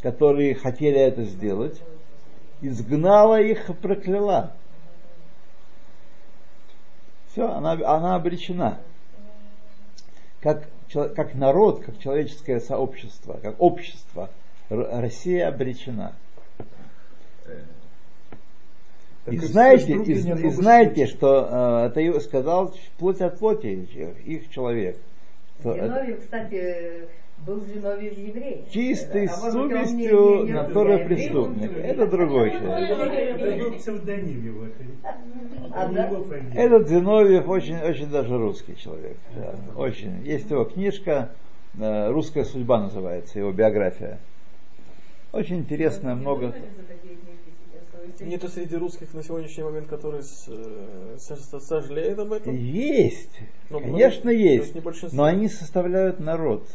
которые 0.05 0.55
хотели 0.55 1.01
это 1.01 1.25
сделать, 1.25 1.81
изгнала 2.61 3.41
их 3.41 3.71
и 3.71 3.73
прокляла. 3.73 4.53
Все, 7.31 7.49
она, 7.49 7.73
она 7.73 8.15
обречена. 8.15 8.81
Как, 10.43 10.69
как 10.93 11.35
народ, 11.35 11.83
как 11.83 11.99
человеческое 12.01 12.61
сообщество, 12.61 13.41
как 13.43 13.55
общество, 13.59 14.29
Россия 14.69 15.49
обречена. 15.49 16.15
И 19.27 19.39
знаете, 19.39 19.95
и, 19.95 20.13
и 20.13 20.51
знаете, 20.51 21.07
что 21.07 21.49
э, 21.51 21.87
это 21.87 22.21
сказал 22.21 22.75
плоть 22.99 23.23
от 23.23 23.39
плоти 23.39 23.69
их 24.27 24.51
человек. 24.51 24.99
Что 25.61 25.73
это 25.73 25.87
Зиновьев, 25.87 26.21
кстати, 26.21 27.09
был 27.39 27.61
Зиновьев 27.65 28.17
еврей. 28.17 28.65
чистой 28.71 29.27
А 29.27 29.51
совестью 29.51 30.47
натура 30.47 30.93
еврей, 30.99 31.07
преступник. 31.07 31.77
Это 31.77 32.07
другой 32.07 32.51
человек. 32.53 32.99
Это 32.99 33.65
был 33.65 33.73
псевдоним 33.79 34.45
его. 34.45 34.65
это 34.67 34.75
А. 35.73 36.55
Этот 36.55 36.89
Зиновьев 36.89 37.49
очень, 37.49 37.79
очень 37.79 38.11
даже 38.11 38.37
русский 38.39 38.77
человек. 38.77 39.17
да, 39.37 39.55
очень. 39.77 40.23
Есть 40.25 40.51
его 40.51 40.65
книжка 40.65 41.31
э, 41.79 42.11
«Русская 42.11 42.45
судьба» 42.45 42.81
называется, 42.81 43.39
его 43.39 43.53
биография. 43.53 44.19
Очень 45.33 45.59
интересно, 45.59 46.15
много... 46.15 46.55
Нету 48.21 48.49
среди 48.49 48.77
русских 48.77 49.13
на 49.13 49.25
сегодняшний 49.25 49.65
момент, 49.65 49.89
которые 49.89 50.23
с- 50.23 50.47
э, 50.49 51.17
со- 51.19 51.37
со- 51.37 51.59
сожалеют 51.59 52.19
об 52.21 52.33
этом? 52.33 52.55
Есть, 52.55 53.41
конечно 53.69 54.31
ну, 54.31 54.37
то 54.37 54.43
есть 54.43 54.75
есть, 54.75 55.13
но 55.13 55.25
они 55.25 55.49
составляют 55.49 56.21
народ. 56.21 56.69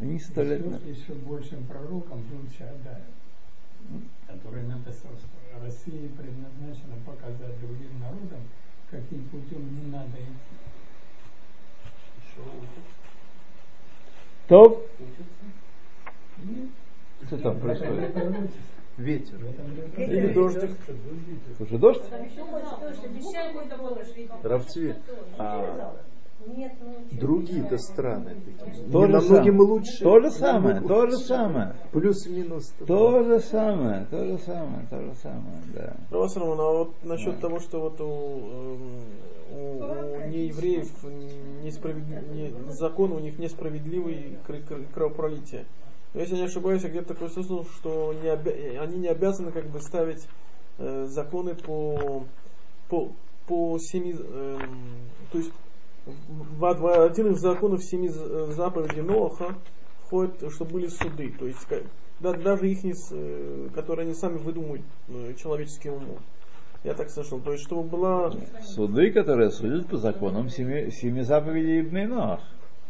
Они 0.00 0.18
составляют. 0.18 0.62
Христос 0.62 0.86
еще 0.86 1.12
большим 1.14 1.64
пророком 1.64 2.22
был 2.22 2.42
Чаадаев, 2.56 3.06
который 4.26 4.62
написал, 4.64 5.12
что 5.18 5.36
России 5.62 6.08
предназначено 6.08 6.96
показать 7.04 7.58
другим 7.60 7.98
народам, 8.00 8.40
каким 8.90 9.24
путем 9.28 9.74
не 9.74 9.90
надо 9.90 10.16
идти. 10.18 10.56
То, 14.48 14.86
Нет, 16.44 16.68
что 17.26 17.38
там 17.38 17.58
происходит? 17.58 18.14
Ветер. 18.98 19.38
Или 19.96 20.32
дождик. 20.32 20.70
Слушай, 21.56 21.78
дождь? 21.78 22.02
Равцвет. 24.42 24.98
А 25.38 25.96
другие-то 27.12 27.78
страны 27.78 28.36
такие. 28.44 28.86
То 28.90 29.06
же 29.06 29.20
самое. 29.20 29.52
лучше. 29.52 30.04
То 30.04 30.20
же 30.20 30.30
самое, 30.30 30.80
то 30.80 31.06
же 31.06 31.16
самое. 31.16 31.76
Плюс-минус. 31.92 32.72
То 32.86 33.22
же 33.24 33.40
самое, 33.40 34.06
то 34.10 34.24
же 34.24 34.38
самое, 34.38 34.86
то 34.88 35.02
же 35.02 35.14
самое, 35.14 35.62
да. 35.74 35.96
Равас 36.10 36.36
Роман, 36.36 36.60
а 36.60 36.72
вот 36.78 36.94
насчет 37.02 37.34
Да. 37.36 37.40
того, 37.42 37.60
что 37.60 37.80
вот 37.80 38.00
у, 38.00 38.04
эм, 38.04 39.04
у, 39.52 39.78
у 39.78 40.28
неевреев 40.28 40.88
несправед... 41.64 42.06
не- 42.32 42.52
закон 42.72 43.12
у 43.12 43.18
них 43.18 43.38
несправедливый 43.38 44.38
кр- 44.46 44.62
кр- 44.68 44.84
кровопролитие. 44.94 45.64
Но 46.14 46.20
если 46.20 46.34
я 46.36 46.42
не 46.42 46.46
ошибаюсь, 46.46 46.82
я 46.82 46.88
где-то 46.90 47.14
такой 47.14 47.30
слышал, 47.30 47.64
что 47.64 48.12
не 48.14 48.28
обя- 48.28 48.78
они 48.78 48.98
не 48.98 49.08
обязаны 49.08 49.52
как 49.52 49.66
бы 49.66 49.80
ставить 49.80 50.26
э, 50.78 51.06
законы 51.06 51.54
по, 51.54 52.24
по, 52.88 53.10
по 53.46 53.78
семи, 53.78 54.12
эм, 54.12 54.68
то 55.32 55.38
есть 55.38 55.50
в, 56.06 57.04
один 57.04 57.32
из 57.32 57.40
законов 57.40 57.82
семи 57.84 58.08
заповедей 58.08 59.02
Ноаха 59.02 59.54
входит, 60.04 60.52
что 60.52 60.64
были 60.64 60.86
суды, 60.86 61.32
то 61.38 61.46
есть 61.46 61.66
да- 62.20 62.32
даже 62.32 62.68
их, 62.70 62.84
не 62.84 62.94
э, 63.12 63.68
которые 63.74 64.04
они 64.04 64.14
сами 64.14 64.38
выдумывают 64.38 64.82
э, 65.08 65.34
человеческим 65.34 65.94
умом. 65.94 66.18
Я 66.84 66.94
так 66.94 67.10
слышал. 67.10 67.40
То 67.40 67.52
есть, 67.52 67.64
чтобы 67.64 67.82
была... 67.88 68.30
Суды, 68.62 69.10
которые 69.10 69.50
судят 69.50 69.88
по 69.88 69.96
законам 69.96 70.48
семи, 70.48 70.90
семи 70.90 71.22
заповедей 71.22 71.80
Ибн 71.80 72.14
Ноах. 72.14 72.40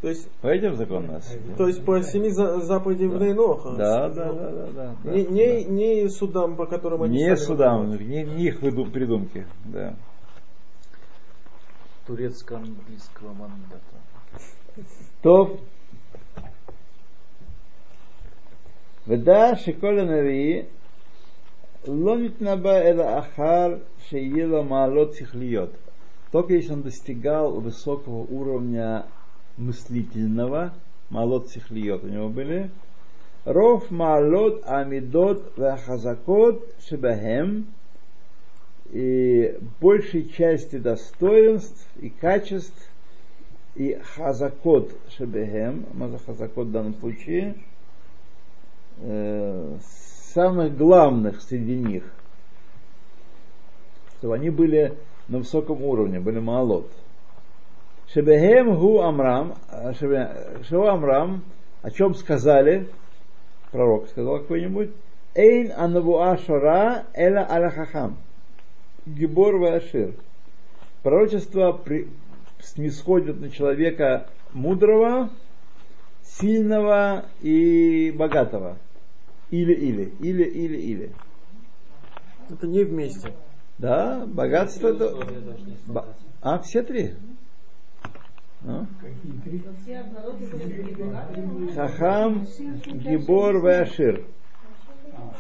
То 0.02 0.08
есть, 0.08 0.30
По 0.42 0.48
этим 0.48 0.76
законам 0.76 1.12
нас. 1.12 1.34
то 1.56 1.66
есть 1.66 1.82
по 1.84 2.02
семи 2.02 2.28
за- 2.28 2.60
заповедям 2.60 3.18
да. 3.18 3.34
Ноха. 3.34 3.70
Да, 3.70 4.08
да, 4.10 4.32
да, 4.32 4.50
да, 4.50 4.66
да. 4.66 4.94
да, 5.02 5.10
Не, 5.10 5.24
не, 5.24 5.64
да. 5.64 5.70
не 5.70 6.08
судам, 6.10 6.56
по 6.56 6.66
которым 6.66 7.02
они 7.02 7.16
Не 7.16 7.36
судам, 7.36 7.90
не, 7.92 8.22
не 8.24 8.48
их 8.48 8.60
придумки. 8.60 9.46
Да 9.64 9.96
Турецко-английского 12.05 13.33
мандата. 13.33 13.97
טוב. 15.21 15.61
ודע 19.07 19.55
שכל 19.55 19.99
הנביא 19.99 20.63
לא 21.87 22.17
נתנבא 22.17 22.77
אלא 22.77 23.19
אחר 23.19 23.77
שיהיה 23.99 24.45
לו 24.45 24.63
מעלות 24.63 25.13
שכליות. 25.13 25.69
Только 26.31 26.53
если 26.53 26.71
он 26.71 26.81
достигал 26.81 27.59
высокого 27.59 28.21
уровня 28.23 29.05
мыслительного, 29.57 30.73
малот 31.09 31.49
сихлиот 31.49 32.05
у 32.05 32.07
него 32.07 32.29
были, 32.29 32.71
ров 33.43 33.91
маалот 33.91 34.63
амидот 34.65 35.57
вахазакот 35.57 36.73
шебахем, 36.79 37.67
и 38.92 39.58
большей 39.80 40.28
части 40.28 40.76
достоинств 40.76 41.86
и 42.00 42.08
качеств 42.08 42.90
и 43.74 43.98
хазакот 44.14 44.90
шебехем, 45.16 45.86
хазакот 46.26 46.68
в 46.68 46.70
данном 46.70 46.94
случае, 46.94 47.54
э, 48.98 49.76
самых 50.34 50.76
главных 50.76 51.40
среди 51.42 51.76
них, 51.76 52.04
чтобы 54.18 54.34
они 54.34 54.50
были 54.50 54.94
на 55.28 55.38
высоком 55.38 55.82
уровне, 55.82 56.20
были 56.20 56.38
малот. 56.38 56.90
Шебехем 58.12 58.78
гу 58.78 59.00
амрам, 59.00 59.56
а 59.68 59.92
шебе- 59.92 60.62
амрам, 60.70 61.42
о 61.82 61.90
чем 61.90 62.14
сказали, 62.14 62.88
пророк 63.72 64.08
сказал 64.08 64.38
какой-нибудь, 64.38 64.90
эйн 65.34 65.72
анавуа 65.76 66.38
шора 66.38 67.04
эла 67.14 67.40
алахахам. 67.44 68.16
Гибор 69.06 69.56
Вашир. 69.56 70.14
Пророчество 71.02 71.72
при, 71.72 72.08
снисходит 72.58 73.40
на 73.40 73.50
человека 73.50 74.28
мудрого, 74.52 75.30
сильного 76.22 77.26
и 77.40 78.10
богатого. 78.10 78.78
Или, 79.50 79.72
или, 79.72 80.12
или, 80.20 80.42
или, 80.42 80.76
или. 80.76 81.12
Это 82.50 82.66
не 82.66 82.82
вместе. 82.82 83.32
Да, 83.78 84.26
богатство 84.26 84.88
это... 84.88 85.10
Создаться. 85.10 86.16
А, 86.42 86.58
все 86.58 86.82
три. 86.82 87.14
А? 88.66 88.86
Хахам, 91.74 92.46
Гибор, 92.86 93.58
Вашир. 93.58 94.24
А. 95.16 95.32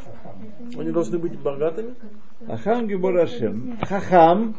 Они 0.78 0.92
должны 0.92 1.18
быть 1.18 1.38
богатыми. 1.40 1.94
חכם 2.47 2.87
גיבור 2.87 3.19
השם. 3.19 3.75
חכם 3.85 4.51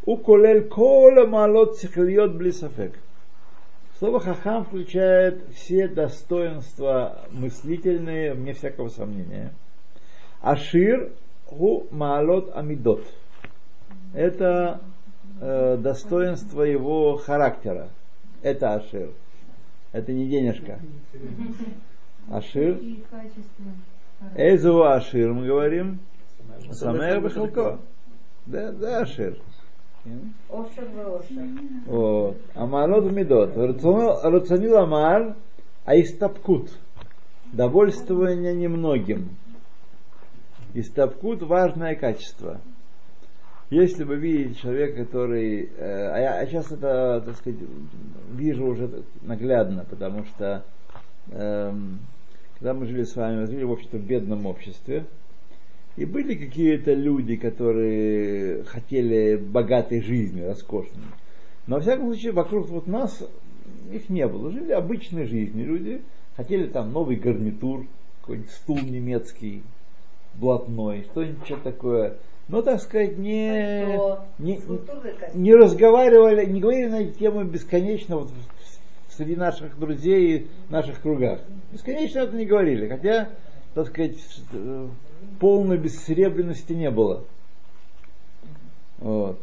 הוא 0.00 0.24
כולל 0.24 0.60
כל 0.68 1.12
המעלות 1.26 1.74
שכליות 1.74 2.38
бли 2.38 2.52
ספק. 2.52 2.96
Слово 4.00 4.18
хахам 4.18 4.64
включает 4.64 5.44
все 5.54 5.86
достоинства 5.86 7.18
мыслительные, 7.32 8.32
вне 8.32 8.54
всякого 8.54 8.88
сомнения. 8.88 9.52
Ашир 10.40 11.12
гу 11.50 11.86
маалот 11.90 12.50
амидот. 12.56 13.04
Это 14.14 14.80
э, 15.38 15.76
достоинство 15.76 16.62
его 16.62 17.16
характера. 17.16 17.90
Это 18.40 18.72
Ашир. 18.72 19.10
Это 19.92 20.12
не 20.14 20.28
денежка. 20.28 20.78
Ашир. 22.30 22.76
Какие 22.76 23.04
качества? 23.10 23.66
Эзу 24.34 24.82
Ашир 24.82 25.34
мы 25.34 25.46
говорим. 25.46 25.98
Самех 26.70 26.74
Самех 26.74 27.22
Бехалко. 27.22 27.78
Да, 28.46 28.72
да, 28.72 29.00
Ашир. 29.02 29.38
Ошер 30.48 30.88
в 30.94 31.16
ошер. 31.20 31.44
Вот. 31.86 32.36
המעלות 32.54 33.04
ומידות. 33.04 33.50
ורצונו- 33.56 34.28
רצוני 34.32 34.68
לומר, 34.68 35.32
ההסתפקות. 35.86 36.78
Довольствование 37.52 38.54
немногим. 38.54 39.36
Истапкут 40.74 41.42
важное 41.42 41.96
качество. 41.96 42.60
Если 43.70 44.04
вы 44.04 44.16
видите 44.16 44.54
человека, 44.60 45.04
который... 45.04 45.68
э, 45.76 46.10
а 46.12 46.18
я 46.18 46.38
а 46.38 46.46
сейчас 46.46 46.70
это, 46.70 47.22
так 47.24 47.36
сказать, 47.36 47.58
вижу 48.32 48.66
уже 48.66 49.02
наглядно, 49.22 49.84
потому 49.88 50.24
что 50.26 50.64
эм, 51.32 51.98
когда 52.58 52.74
мы 52.74 52.86
жили 52.86 53.02
с 53.04 53.16
вами, 53.16 53.40
мы 53.40 53.46
жили, 53.46 53.64
в 53.64 53.72
общем-то, 53.72 53.98
в 53.98 54.02
бедном 54.06 54.46
обществе, 54.46 55.06
и 55.97 56.05
были 56.05 56.35
какие-то 56.35 56.93
люди, 56.93 57.35
которые 57.35 58.63
хотели 58.63 59.37
богатой 59.37 60.01
жизни, 60.01 60.41
роскошной. 60.41 61.05
Но, 61.67 61.75
во 61.77 61.81
всяком 61.81 62.07
случае, 62.07 62.31
вокруг 62.33 62.67
вот 62.67 62.87
нас 62.87 63.23
их 63.91 64.09
не 64.09 64.27
было. 64.27 64.51
Жили 64.51 64.71
обычной 64.71 65.25
жизнью 65.25 65.67
люди. 65.67 66.01
Хотели 66.35 66.67
там 66.67 66.91
новый 66.91 67.15
гарнитур, 67.15 67.85
какой-нибудь 68.21 68.51
стул 68.51 68.79
немецкий, 68.79 69.63
блатной, 70.33 71.03
что-нибудь 71.11 71.45
что 71.45 71.57
такое. 71.57 72.17
Но, 72.49 72.61
так 72.61 72.81
сказать, 72.81 73.17
не, 73.17 73.97
не, 74.37 74.59
не 75.33 75.55
разговаривали, 75.55 76.45
не 76.45 76.59
говорили 76.59 76.87
на 76.87 77.01
эти 77.01 77.17
темы 77.17 77.45
бесконечно 77.45 78.17
вот 78.17 78.29
среди 79.09 79.35
наших 79.35 79.79
друзей 79.79 80.37
и 80.37 80.47
наших 80.69 81.01
кругах. 81.01 81.39
Бесконечно 81.71 82.19
это 82.19 82.35
не 82.35 82.45
говорили, 82.45 82.87
хотя, 82.87 83.29
так 83.73 83.87
сказать, 83.87 84.17
э, 84.51 84.87
полной 85.39 85.77
бессеребренности 85.77 86.73
не 86.73 86.89
было. 86.91 87.23
Вот. 88.99 89.39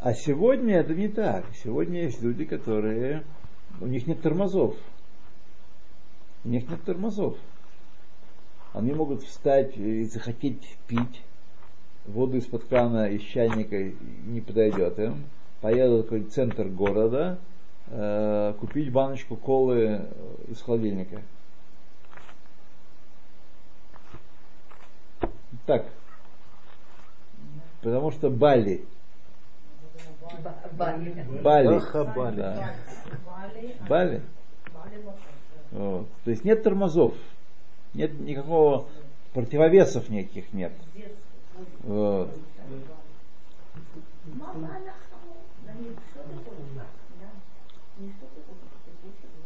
А 0.00 0.14
сегодня 0.14 0.76
это 0.76 0.94
не 0.94 1.08
так. 1.08 1.44
Сегодня 1.62 2.02
есть 2.02 2.22
люди, 2.22 2.44
которые... 2.44 3.22
У 3.80 3.86
них 3.86 4.06
нет 4.06 4.20
тормозов. 4.20 4.76
У 6.44 6.48
них 6.48 6.68
нет 6.68 6.82
тормозов. 6.82 7.36
Они 8.72 8.92
могут 8.92 9.22
встать 9.22 9.76
и 9.76 10.04
захотеть 10.04 10.76
пить. 10.86 11.22
Воду 12.06 12.36
из-под 12.38 12.64
крана, 12.64 13.06
из 13.06 13.22
чайника 13.22 13.92
не 14.26 14.40
подойдет 14.40 14.98
им. 14.98 15.24
Поедут 15.60 16.00
в 16.00 16.02
какой-нибудь 16.04 16.32
центр 16.32 16.66
города, 16.66 17.38
э, 17.86 18.54
купить 18.58 18.90
баночку 18.90 19.36
колы 19.36 20.08
из 20.48 20.60
холодильника. 20.60 21.22
Так. 25.65 25.85
Потому 27.81 28.11
что 28.11 28.29
Бали. 28.29 28.85
Ба- 30.43 30.55
Бали. 30.73 31.25
Бали. 31.41 31.67
Баха 31.67 32.03
Бали. 32.03 32.35
Да. 32.37 32.73
Бали. 33.87 34.21
Вот. 35.71 36.07
То 36.23 36.31
есть 36.31 36.43
нет 36.43 36.63
тормозов. 36.63 37.13
Нет 37.93 38.19
никакого 38.19 38.87
противовесов 39.33 40.09
никаких 40.09 40.53
нет. 40.53 40.71
Вот. 41.83 42.29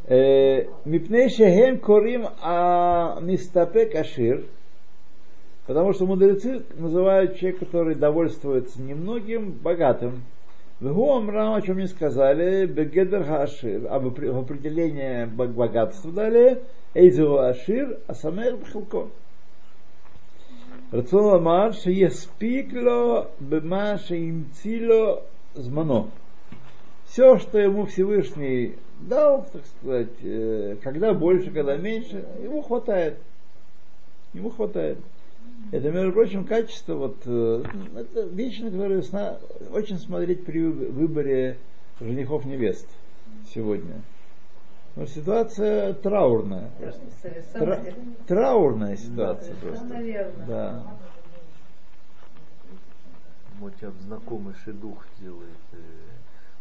Э, 0.08 0.62
מפני 0.86 1.30
שהם 1.30 1.78
קוראים 1.78 2.22
המסתפק 2.39 3.88
עשיר, 3.94 4.42
Потому 5.67 5.93
что 5.93 6.07
мудрецы 6.07 6.62
называют 6.77 7.37
человека, 7.39 7.64
который 7.64 7.97
довольствуется 7.97 8.81
немногим, 8.81 9.51
богатым. 9.51 10.23
В 10.79 10.93
Гуам 10.93 11.31
рано 11.31 11.57
о 11.57 11.62
чем 11.62 11.77
мне 11.77 11.89
сказали, 11.89 12.67
Бегедер 12.67 13.25
Хашир, 13.25 13.87
об 13.91 14.07
определении 14.07 15.25
богатства 15.25 16.12
далее, 16.12 16.61
Эйзу 16.95 17.39
Ашир, 17.39 17.99
Асамер 18.07 18.59
Бхалко. 18.59 19.09
Рацион 20.93 21.35
Амар, 21.35 21.75
Шееспикло, 21.75 23.31
Бема 23.41 23.99
имцило 24.09 25.25
Змано. 25.55 26.11
Все, 27.07 27.39
что 27.39 27.59
ему 27.59 27.87
Всевышний 27.87 28.77
дал, 29.01 29.47
так 29.53 29.62
сказать, 29.67 30.11
э, 30.23 30.77
когда 30.83 31.12
больше, 31.12 31.51
когда 31.51 31.77
меньше, 31.77 32.25
ему 32.43 32.62
хватает. 32.62 33.19
Ему 34.33 34.51
хватает. 34.51 34.99
Это, 35.73 35.91
между 35.91 36.12
прочим, 36.12 36.45
качество, 36.45 36.95
вот, 36.95 37.17
э, 37.27 37.64
это 37.97 38.23
вещь, 38.27 38.61
на 38.61 38.71
которую 38.71 39.03
сна- 39.03 39.39
очень 39.73 39.99
смотреть 39.99 40.45
при 40.45 40.61
вы- 40.62 40.87
выборе 40.91 41.59
женихов 42.01 42.45
невест 42.45 42.87
сегодня. 43.53 44.03
Но 44.95 45.07
ситуация 45.07 45.93
траурная. 45.95 46.71
Тра- 47.53 47.85
траурная 48.27 48.97
ситуация 48.97 49.55
просто. 49.57 49.85
Наверное. 49.87 50.47
Да. 50.47 50.85
Вот 53.61 53.73
я 53.81 53.91
знакомый 54.07 54.55
шедух 54.64 55.05
делает. 55.21 55.57
э, 55.73 55.77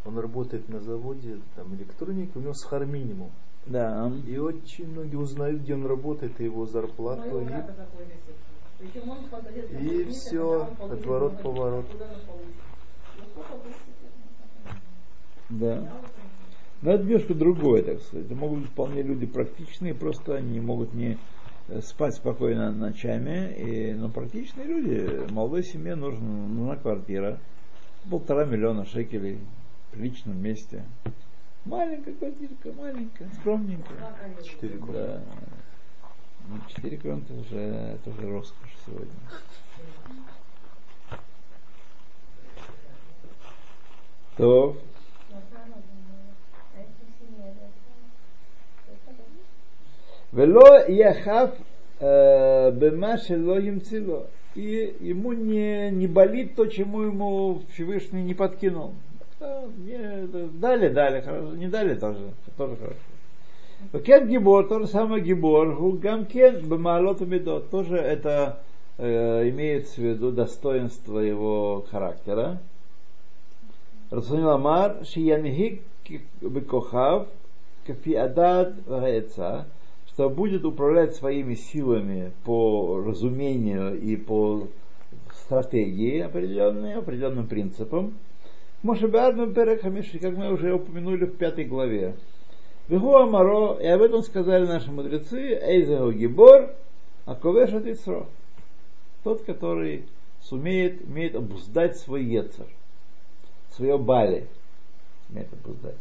Он 0.04 0.18
работает 0.18 0.68
на 0.68 0.78
заводе 0.80 1.38
там, 1.56 1.74
электроники, 1.74 2.30
у 2.36 2.40
него 2.40 2.54
схар 2.54 2.86
минимум. 2.86 3.30
Да. 3.66 4.12
И 4.26 4.38
очень 4.38 4.88
многие 4.88 5.16
узнают, 5.16 5.62
где 5.62 5.74
он 5.74 5.84
работает, 5.86 6.40
и 6.40 6.44
его 6.44 6.64
зарплату. 6.66 7.40
И, 7.40 7.44
и 8.80 10.04
все, 10.10 10.68
отворот-поворот. 10.80 11.86
Да. 15.48 15.92
Но 16.82 16.92
это 16.92 17.04
немножко 17.04 17.34
другое, 17.34 17.82
так 17.82 18.00
сказать. 18.02 18.26
Это 18.26 18.34
могут 18.34 18.60
быть 18.60 18.70
вполне 18.70 19.02
люди 19.02 19.26
практичные, 19.26 19.94
просто 19.94 20.36
они 20.36 20.52
не 20.52 20.60
могут 20.60 20.92
не 20.92 21.16
э, 21.68 21.80
спать 21.80 22.14
спокойно 22.14 22.70
ночами. 22.70 23.54
И, 23.56 23.94
но 23.94 24.10
практичные 24.10 24.66
люди, 24.66 25.32
молодой 25.32 25.64
семье 25.64 25.94
нужна, 25.94 26.28
нужна 26.28 26.76
квартира. 26.76 27.38
Полтора 28.10 28.44
миллиона 28.44 28.84
шекелей 28.84 29.38
в 29.92 30.00
личном 30.00 30.40
месте. 30.40 30.84
Маленькая 31.64 32.14
квартирка, 32.14 32.72
маленькая, 32.72 33.28
скромненькая. 33.40 34.14
Четыре 34.44 34.78
комнаты. 34.78 35.02
Да. 35.02 35.22
Ну, 36.48 36.58
Четыре 36.68 36.96
комнаты 36.98 37.32
уже, 37.34 37.58
это 37.58 38.10
уже 38.10 38.30
роскошь 38.30 38.76
сегодня. 38.86 39.12
То, 44.36 44.76
Вело 50.32 50.84
яхав 50.88 51.54
э, 52.00 52.70
бема 52.72 53.16
шело. 53.18 53.58
И 54.54 54.96
ему 55.00 55.32
не, 55.32 55.90
не 55.90 56.06
болит 56.06 56.54
то, 56.54 56.66
чему 56.66 57.02
ему 57.02 57.62
Всевышний 57.72 58.22
не 58.22 58.34
подкинул. 58.34 58.94
Это 59.38 60.48
дали, 60.52 60.88
дали, 60.88 61.20
хорошо, 61.20 61.54
не 61.56 61.68
дали 61.68 61.94
тоже, 61.94 62.32
тоже 62.56 62.76
хорошо. 62.76 63.15
Кен 64.04 64.28
гибор, 64.28 64.68
то 64.68 64.80
же 64.80 64.86
самое 64.86 65.22
гибор, 65.22 65.76
гамкен 65.98 66.66
бемалот 66.66 67.20
медот, 67.20 67.70
тоже 67.70 67.96
это 67.96 68.60
имеется 68.98 70.00
в 70.00 70.04
виду 70.04 70.32
достоинство 70.32 71.18
его 71.18 71.84
характера. 71.90 72.60
Расунил 74.10 74.50
Амар, 74.50 75.04
шиянхик 75.04 75.82
бекохав, 76.40 77.28
кафи 77.86 78.14
адат 78.14 78.74
ваэца, 78.86 79.66
что 80.08 80.30
будет 80.30 80.64
управлять 80.64 81.14
своими 81.14 81.54
силами 81.54 82.32
по 82.44 83.02
разумению 83.06 84.00
и 84.00 84.16
по 84.16 84.68
стратегии 85.34 86.20
определенной, 86.20 86.94
определенным 86.94 87.46
принципам. 87.46 88.14
Мошебеадмем 88.82 89.52
Перехамиши, 89.52 90.18
как 90.18 90.36
мы 90.36 90.52
уже 90.52 90.72
упомянули 90.72 91.26
в 91.26 91.36
пятой 91.36 91.64
главе. 91.64 92.14
Вегу 92.88 93.16
Амаро, 93.16 93.78
и 93.80 93.86
об 93.86 94.02
этом 94.02 94.22
сказали 94.22 94.64
наши 94.64 94.90
мудрецы, 94.92 95.58
Эйзегу 95.60 96.12
Гибор, 96.12 96.72
Аковеша 97.24 97.80
Тицро. 97.80 98.26
Тот, 99.24 99.42
который 99.44 100.06
сумеет, 100.40 101.02
умеет 101.02 101.34
обуздать 101.34 101.98
свой 101.98 102.24
ецер, 102.24 102.66
свое 103.74 103.98
бали, 103.98 104.46
умеет 105.28 105.52
обуздать. 105.52 105.96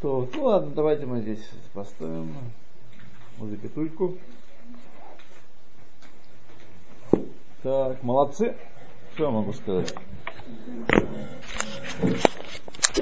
То, 0.00 0.28
ну 0.32 0.44
ладно, 0.44 0.70
давайте 0.76 1.06
мы 1.06 1.20
здесь 1.22 1.44
поставим 1.72 2.32
музыкатульку. 3.38 4.16
Так, 7.64 8.00
молодцы. 8.04 8.54
Что 9.14 9.24
я 9.24 9.30
могу 9.30 9.52
сказать? 9.52 9.92